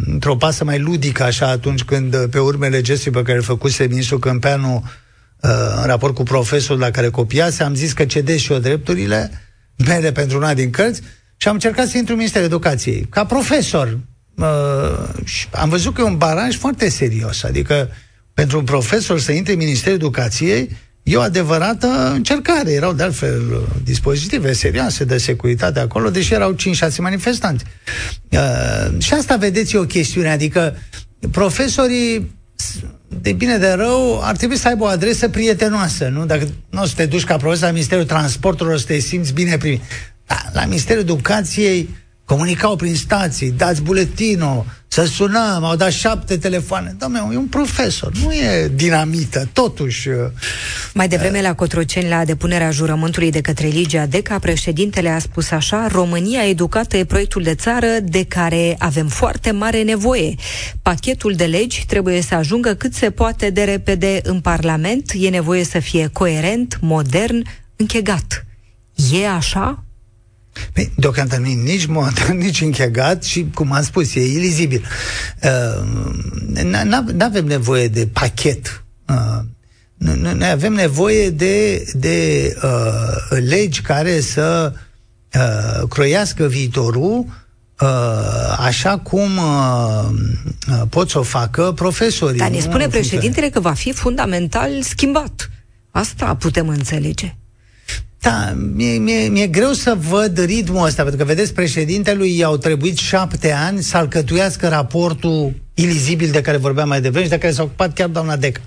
într-o 0.05 0.35
pasă 0.35 0.63
mai 0.63 0.79
ludică, 0.79 1.23
așa, 1.23 1.47
atunci 1.47 1.83
când, 1.83 2.13
uh, 2.13 2.23
pe 2.31 2.39
urmele 2.39 2.81
gestului 2.81 3.19
pe 3.19 3.25
care 3.25 3.37
îl 3.37 3.43
făcuse 3.43 3.85
ministrul 3.89 4.19
Câmpeanu, 4.19 4.83
Uh, 4.83 5.02
în 5.49 5.85
raport 5.85 6.15
cu 6.15 6.23
profesorul 6.23 6.81
la 6.81 6.91
care 6.91 7.09
copiase, 7.09 7.63
am 7.63 7.75
zis 7.75 7.93
că 7.93 8.05
cedez 8.05 8.37
și 8.37 8.51
eu 8.51 8.57
drepturile 8.57 9.31
mele 9.87 10.11
pentru 10.11 10.37
una 10.37 10.53
din 10.53 10.69
cărți 10.69 11.01
și 11.37 11.47
am 11.47 11.53
încercat 11.53 11.87
să 11.87 11.97
intru 11.97 12.11
în 12.13 12.17
Ministerul 12.19 12.47
Educației. 12.47 13.07
Ca 13.09 13.25
profesor, 13.25 13.99
uh, 14.35 14.45
și 15.23 15.47
am 15.51 15.69
văzut 15.69 15.93
că 15.93 16.01
e 16.01 16.03
un 16.03 16.17
baraj 16.17 16.57
foarte 16.57 16.89
serios. 16.89 17.43
Adică, 17.43 17.89
pentru 18.33 18.57
un 18.57 18.63
profesor 18.63 19.19
să 19.19 19.31
intre 19.31 19.53
în 19.53 19.59
Ministerul 19.59 19.97
Educației, 19.97 20.69
e 21.03 21.15
o 21.15 21.21
adevărată 21.21 22.11
încercare. 22.13 22.71
Erau, 22.71 22.93
de 22.93 23.03
altfel, 23.03 23.67
dispozitive 23.83 24.53
serioase 24.53 25.03
de 25.03 25.17
securitate 25.17 25.79
acolo, 25.79 26.09
deși 26.09 26.33
erau 26.33 26.55
5-6 26.55 26.97
manifestanți. 26.97 27.63
Uh, 28.29 29.01
și 29.01 29.13
asta, 29.13 29.35
vedeți, 29.35 29.75
e 29.75 29.79
o 29.79 29.83
chestiune. 29.85 30.29
Adică, 30.29 30.75
profesorii 31.31 32.31
de 33.21 33.31
bine 33.31 33.57
de 33.57 33.71
rău, 33.71 34.21
ar 34.23 34.35
trebui 34.35 34.57
să 34.57 34.67
aibă 34.67 34.83
o 34.83 34.87
adresă 34.87 35.29
prietenoasă, 35.29 36.07
nu? 36.07 36.25
Dacă 36.25 36.47
nu 36.69 36.81
o 36.81 36.85
să 36.85 36.93
te 36.95 37.05
duci 37.05 37.23
ca 37.23 37.37
profesor 37.37 37.65
la 37.65 37.71
Ministerul 37.71 38.05
Transporturilor, 38.05 38.79
să 38.79 38.85
te 38.85 38.99
simți 38.99 39.33
bine 39.33 39.57
primit. 39.57 39.81
Da, 40.27 40.35
la 40.53 40.65
Ministerul 40.65 41.01
Educației 41.01 41.89
comunicau 42.25 42.75
prin 42.75 42.95
stații, 42.95 43.51
dați 43.51 43.81
buletinul, 43.81 44.65
să 44.93 45.05
sunăm, 45.05 45.63
au 45.63 45.75
dat 45.75 45.91
șapte 45.91 46.37
telefoane. 46.37 46.95
Doamne, 46.99 47.19
e 47.33 47.37
un 47.37 47.45
profesor, 47.45 48.11
nu 48.23 48.31
e 48.31 48.71
dinamită, 48.75 49.49
totuși. 49.53 50.07
Uh, 50.07 50.15
Mai 50.93 51.07
devreme 51.07 51.41
la 51.41 51.53
Cotroceni, 51.53 52.09
la 52.09 52.25
depunerea 52.25 52.71
jurământului 52.71 53.31
de 53.31 53.41
către 53.41 53.67
Ligia 53.67 54.05
Deca, 54.05 54.39
președintele 54.39 55.09
a 55.09 55.19
spus 55.19 55.51
așa, 55.51 55.87
România 55.87 56.47
educată 56.47 56.97
e 56.97 57.05
proiectul 57.05 57.43
de 57.43 57.55
țară 57.55 57.87
de 58.03 58.23
care 58.23 58.75
avem 58.79 59.07
foarte 59.07 59.51
mare 59.51 59.83
nevoie. 59.83 60.35
Pachetul 60.81 61.33
de 61.33 61.45
legi 61.45 61.85
trebuie 61.85 62.21
să 62.21 62.35
ajungă 62.35 62.73
cât 62.73 62.93
se 62.93 63.09
poate 63.09 63.49
de 63.49 63.63
repede 63.63 64.19
în 64.23 64.39
Parlament, 64.39 65.11
e 65.15 65.29
nevoie 65.29 65.63
să 65.63 65.79
fie 65.79 66.09
coerent, 66.13 66.77
modern, 66.81 67.43
închegat. 67.75 68.45
E 69.11 69.27
așa? 69.27 69.82
Păi, 70.73 70.91
deocamdată 70.95 71.41
nu 71.41 71.47
nici 71.47 71.85
modern, 71.85 72.37
nici 72.45 72.61
închegat 72.61 73.23
și, 73.23 73.47
cum 73.53 73.71
am 73.71 73.83
spus, 73.83 74.15
e 74.15 74.25
ilizibil. 74.25 74.85
Uh, 75.43 75.83
nu 76.83 77.25
avem 77.25 77.45
nevoie 77.45 77.87
de 77.87 78.07
pachet. 78.13 78.83
Uh, 79.09 79.39
noi 80.15 80.49
avem 80.49 80.73
nevoie 80.73 81.29
de, 81.29 81.85
de 81.93 82.47
uh, 82.63 83.37
legi 83.47 83.81
care 83.81 84.19
să 84.19 84.73
uh, 85.33 85.87
croiască 85.89 86.47
viitorul 86.47 87.25
uh, 87.79 88.55
așa 88.57 88.97
cum 88.97 89.37
uh, 89.37 90.09
uh, 90.69 90.81
pot 90.89 91.09
să 91.09 91.19
o 91.19 91.23
facă 91.23 91.71
profesorii. 91.75 92.39
Dar 92.39 92.49
ne 92.49 92.59
spune 92.59 92.87
președintele 92.87 93.49
că 93.49 93.59
va 93.59 93.73
fi 93.73 93.91
fundamental 93.91 94.81
schimbat. 94.81 95.49
Asta 95.91 96.35
putem 96.35 96.67
înțelege. 96.67 97.35
Da, 98.23 98.53
mi-e, 98.73 98.97
mi-e, 98.97 99.27
mi-e 99.27 99.47
greu 99.47 99.71
să 99.71 99.97
văd 100.09 100.43
ritmul 100.43 100.85
ăsta, 100.85 101.01
pentru 101.01 101.19
că, 101.19 101.25
vedeți, 101.25 101.53
președintelui 101.53 102.37
i-au 102.37 102.57
trebuit 102.57 102.97
șapte 102.97 103.51
ani 103.51 103.81
să 103.81 103.97
alcătuiască 103.97 104.67
raportul 104.67 105.53
ilizibil 105.73 106.31
de 106.31 106.41
care 106.41 106.57
vorbeam 106.57 106.87
mai 106.87 107.01
devreme 107.01 107.25
și 107.25 107.31
de 107.31 107.37
care 107.37 107.53
s-a 107.53 107.63
ocupat 107.63 107.93
chiar 107.93 108.09
doamna 108.09 108.35
Deca. 108.35 108.61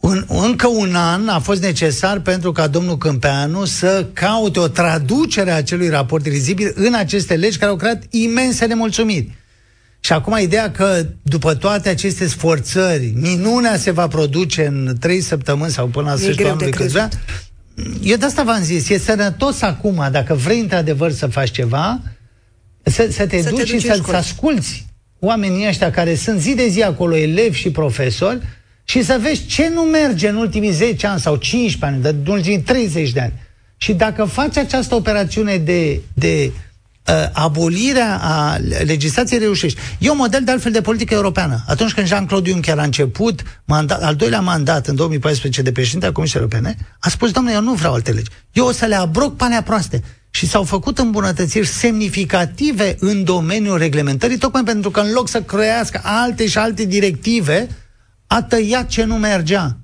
Un, 0.00 0.24
încă 0.28 0.66
un 0.66 0.94
an 0.94 1.28
a 1.28 1.38
fost 1.38 1.62
necesar 1.62 2.20
pentru 2.20 2.52
ca 2.52 2.66
domnul 2.66 2.98
Câmpeanu 2.98 3.64
să 3.64 4.06
caute 4.12 4.58
o 4.58 4.68
traducere 4.68 5.50
a 5.50 5.56
acelui 5.56 5.88
raport 5.88 6.26
ilizibil 6.26 6.72
în 6.74 6.94
aceste 6.94 7.34
legi 7.34 7.58
care 7.58 7.70
au 7.70 7.76
creat 7.76 8.02
imense 8.10 8.64
nemulțumiri. 8.64 9.38
Și 10.00 10.12
acum 10.12 10.36
ideea 10.40 10.70
că 10.70 11.06
după 11.22 11.54
toate 11.54 11.88
aceste 11.88 12.26
sforțări, 12.26 13.12
minunea 13.16 13.76
se 13.76 13.90
va 13.90 14.08
produce 14.08 14.66
în 14.66 14.96
trei 15.00 15.20
săptămâni 15.20 15.70
sau 15.70 15.86
până 15.86 16.10
la 16.10 16.16
sfârșitul 16.16 16.46
anului 16.46 16.70
câțiva, 16.70 17.08
eu 18.02 18.16
de 18.16 18.24
asta 18.24 18.42
v-am 18.42 18.62
zis, 18.62 18.88
e 18.88 18.98
sănătos 18.98 19.62
acum, 19.62 20.08
dacă 20.12 20.34
vrei 20.34 20.60
într-adevăr 20.60 21.10
să 21.10 21.26
faci 21.26 21.50
ceva, 21.50 22.00
să, 22.82 23.08
să 23.10 23.26
te 23.26 23.42
să 23.42 23.48
duci 23.48 23.58
te 23.58 23.72
duci 23.72 23.80
și 23.80 23.86
să-ți 23.86 24.14
asculți 24.14 24.86
oamenii 25.18 25.68
ăștia 25.68 25.90
care 25.90 26.14
sunt 26.14 26.40
zi 26.40 26.54
de 26.54 26.68
zi 26.68 26.82
acolo, 26.82 27.16
elevi 27.16 27.58
și 27.58 27.70
profesori, 27.70 28.40
și 28.84 29.02
să 29.02 29.18
vezi 29.20 29.46
ce 29.46 29.68
nu 29.68 29.82
merge 29.82 30.28
în 30.28 30.36
ultimii 30.36 30.70
10 30.70 31.06
ani 31.06 31.20
sau 31.20 31.36
15 31.36 32.08
ani, 32.08 32.18
în 32.24 32.32
ultimii 32.32 32.60
30 32.60 33.10
de 33.10 33.20
ani. 33.20 33.32
Și 33.76 33.92
dacă 33.92 34.24
faci 34.24 34.56
această 34.56 34.94
operațiune 34.94 35.56
de, 35.56 36.00
de 36.14 36.44
uh, 36.46 36.52
abolirea 37.32 38.18
a 38.22 38.56
legislației 38.84 39.38
reușești. 39.38 39.80
E 39.98 40.10
un 40.10 40.16
model 40.16 40.44
de 40.44 40.50
altfel 40.50 40.72
de 40.72 40.80
politică 40.80 41.14
europeană. 41.14 41.64
Atunci 41.66 41.92
când 41.92 42.06
Jean-Claude 42.06 42.50
Juncker 42.50 42.78
a 42.78 42.82
început 42.82 43.42
mandat, 43.64 44.02
al 44.02 44.14
doilea 44.14 44.40
mandat 44.40 44.86
în 44.86 44.94
2014 44.94 45.62
de 45.62 45.72
președinte 45.72 46.06
al 46.06 46.12
Comisiei 46.12 46.42
Europene, 46.42 46.76
a 46.98 47.08
spus, 47.08 47.30
domnule, 47.30 47.54
eu 47.54 47.62
nu 47.62 47.74
vreau 47.74 47.94
alte 47.94 48.10
legi. 48.10 48.30
Eu 48.52 48.66
o 48.66 48.72
să 48.72 48.86
le 48.86 48.94
abroc 48.94 49.36
panea 49.36 49.62
proaste. 49.62 50.02
Și 50.30 50.46
s-au 50.46 50.62
făcut 50.62 50.98
îmbunătățiri 50.98 51.66
semnificative 51.66 52.96
în 52.98 53.24
domeniul 53.24 53.78
reglementării, 53.78 54.38
tocmai 54.38 54.64
pentru 54.64 54.90
că 54.90 55.00
în 55.00 55.12
loc 55.12 55.28
să 55.28 55.42
crească 55.42 56.00
alte 56.04 56.46
și 56.46 56.58
alte 56.58 56.84
directive, 56.84 57.68
a 58.26 58.42
tăiat 58.42 58.86
ce 58.88 59.04
nu 59.04 59.16
mergea. 59.16 59.76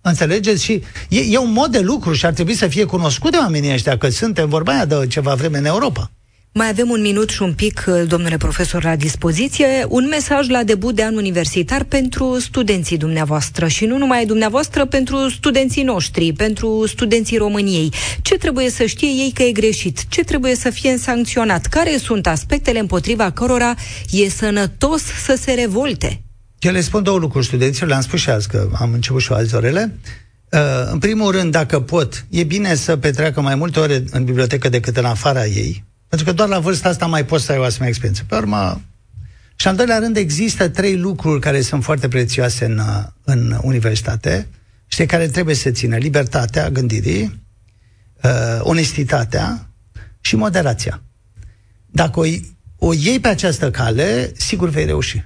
Înțelegeți? 0.00 0.64
Și 0.64 0.82
e, 1.08 1.20
e 1.20 1.38
un 1.38 1.52
mod 1.52 1.70
de 1.70 1.80
lucru 1.80 2.12
și 2.12 2.26
ar 2.26 2.32
trebui 2.32 2.54
să 2.54 2.68
fie 2.68 2.84
cunoscut 2.84 3.30
de 3.30 3.36
oamenii 3.36 3.72
ăștia, 3.72 3.98
că 3.98 4.08
suntem 4.08 4.48
vorba 4.48 4.72
aia 4.72 4.84
de 4.84 5.06
ceva 5.06 5.34
vreme 5.34 5.58
în 5.58 5.64
Europa. 5.64 6.10
Mai 6.52 6.68
avem 6.68 6.90
un 6.90 7.00
minut 7.00 7.30
și 7.30 7.42
un 7.42 7.52
pic, 7.52 7.84
domnule 8.06 8.36
profesor, 8.36 8.84
la 8.84 8.96
dispoziție. 8.96 9.66
Un 9.88 10.06
mesaj 10.08 10.48
la 10.48 10.64
debut 10.64 10.94
de 10.94 11.04
an 11.04 11.16
universitar 11.16 11.84
pentru 11.84 12.38
studenții 12.38 12.96
dumneavoastră 12.96 13.66
și 13.68 13.84
nu 13.84 13.98
numai 13.98 14.26
dumneavoastră, 14.26 14.84
pentru 14.84 15.28
studenții 15.28 15.82
noștri, 15.82 16.32
pentru 16.32 16.86
studenții 16.86 17.36
României. 17.36 17.92
Ce 18.22 18.34
trebuie 18.34 18.70
să 18.70 18.84
știe 18.84 19.08
ei 19.08 19.32
că 19.34 19.42
e 19.42 19.52
greșit? 19.52 20.08
Ce 20.08 20.24
trebuie 20.24 20.54
să 20.54 20.70
fie 20.70 20.96
sancționat? 20.98 21.66
Care 21.66 21.96
sunt 21.96 22.26
aspectele 22.26 22.78
împotriva 22.78 23.30
cărora 23.30 23.74
e 24.10 24.28
sănătos 24.28 25.02
să 25.02 25.38
se 25.40 25.52
revolte? 25.52 26.22
Eu 26.58 26.72
le 26.72 26.80
spun 26.80 27.02
două 27.02 27.18
lucruri 27.18 27.46
studenților, 27.46 27.88
le-am 27.88 28.02
spus 28.02 28.20
și 28.20 28.30
azi 28.30 28.48
că 28.48 28.68
am 28.80 28.92
început 28.92 29.20
și 29.20 29.32
azi 29.32 29.54
orele. 29.54 29.98
Uh, 30.52 30.60
în 30.92 30.98
primul 30.98 31.30
rând, 31.30 31.52
dacă 31.52 31.80
pot, 31.80 32.26
e 32.30 32.44
bine 32.44 32.74
să 32.74 32.96
petreacă 32.96 33.40
mai 33.40 33.54
multe 33.54 33.80
ore 33.80 34.04
în 34.10 34.24
bibliotecă 34.24 34.68
decât 34.68 34.96
în 34.96 35.04
afara 35.04 35.46
ei, 35.46 35.84
pentru 36.08 36.26
că 36.26 36.32
doar 36.32 36.48
la 36.48 36.58
vârsta 36.58 36.88
asta 36.88 37.06
mai 37.06 37.24
poți 37.24 37.44
să 37.44 37.52
ai 37.52 37.58
o 37.58 37.62
asemenea 37.62 37.88
experiență. 37.88 38.24
Pe 38.28 38.34
urmă, 38.34 38.80
și 39.56 39.66
în 39.66 39.76
doilea 39.76 39.98
rând, 39.98 40.16
există 40.16 40.68
trei 40.68 40.96
lucruri 40.96 41.40
care 41.40 41.60
sunt 41.60 41.84
foarte 41.84 42.08
prețioase 42.08 42.64
în, 42.64 42.80
în 43.24 43.58
universitate 43.62 44.48
și 44.86 44.98
de 44.98 45.06
care 45.06 45.28
trebuie 45.28 45.54
să 45.54 45.70
țină. 45.70 45.96
Libertatea 45.96 46.70
gândirii, 46.70 47.42
uh, 48.22 48.58
onestitatea 48.60 49.70
și 50.20 50.36
moderația. 50.36 51.02
Dacă 51.86 52.20
o, 52.20 52.24
o 52.78 52.92
iei 52.92 53.20
pe 53.20 53.28
această 53.28 53.70
cale, 53.70 54.32
sigur 54.36 54.68
vei 54.68 54.84
reuși. 54.84 55.24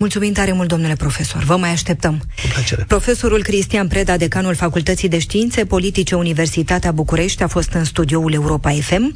Mulțumim 0.00 0.32
tare 0.32 0.52
mult, 0.52 0.68
domnule 0.68 0.94
profesor. 0.94 1.42
Vă 1.42 1.56
mai 1.56 1.70
așteptăm. 1.70 2.18
Cu 2.18 2.48
plăcere. 2.52 2.84
Profesorul 2.88 3.42
Cristian 3.42 3.88
Preda, 3.88 4.16
decanul 4.16 4.54
Facultății 4.54 5.08
de 5.08 5.18
Științe 5.18 5.64
Politice 5.64 6.14
Universitatea 6.14 6.92
București, 6.92 7.42
a 7.42 7.46
fost 7.46 7.72
în 7.72 7.84
studioul 7.84 8.32
Europa 8.32 8.70
FM. 8.70 9.14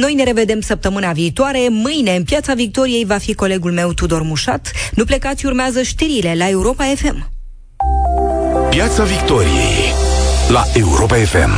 Noi 0.00 0.14
ne 0.14 0.24
revedem 0.24 0.60
săptămâna 0.60 1.12
viitoare. 1.12 1.66
Mâine, 1.70 2.16
în 2.16 2.22
Piața 2.24 2.54
Victoriei, 2.54 3.04
va 3.04 3.18
fi 3.18 3.34
colegul 3.34 3.72
meu 3.72 3.92
Tudor 3.92 4.22
Mușat. 4.22 4.72
Nu 4.92 5.04
plecați, 5.04 5.46
urmează 5.46 5.82
știrile 5.82 6.34
la 6.36 6.48
Europa 6.48 6.84
FM. 6.96 7.30
Piața 8.70 9.04
Victoriei 9.04 9.92
la 10.48 10.64
Europa 10.74 11.16
FM. 11.16 11.50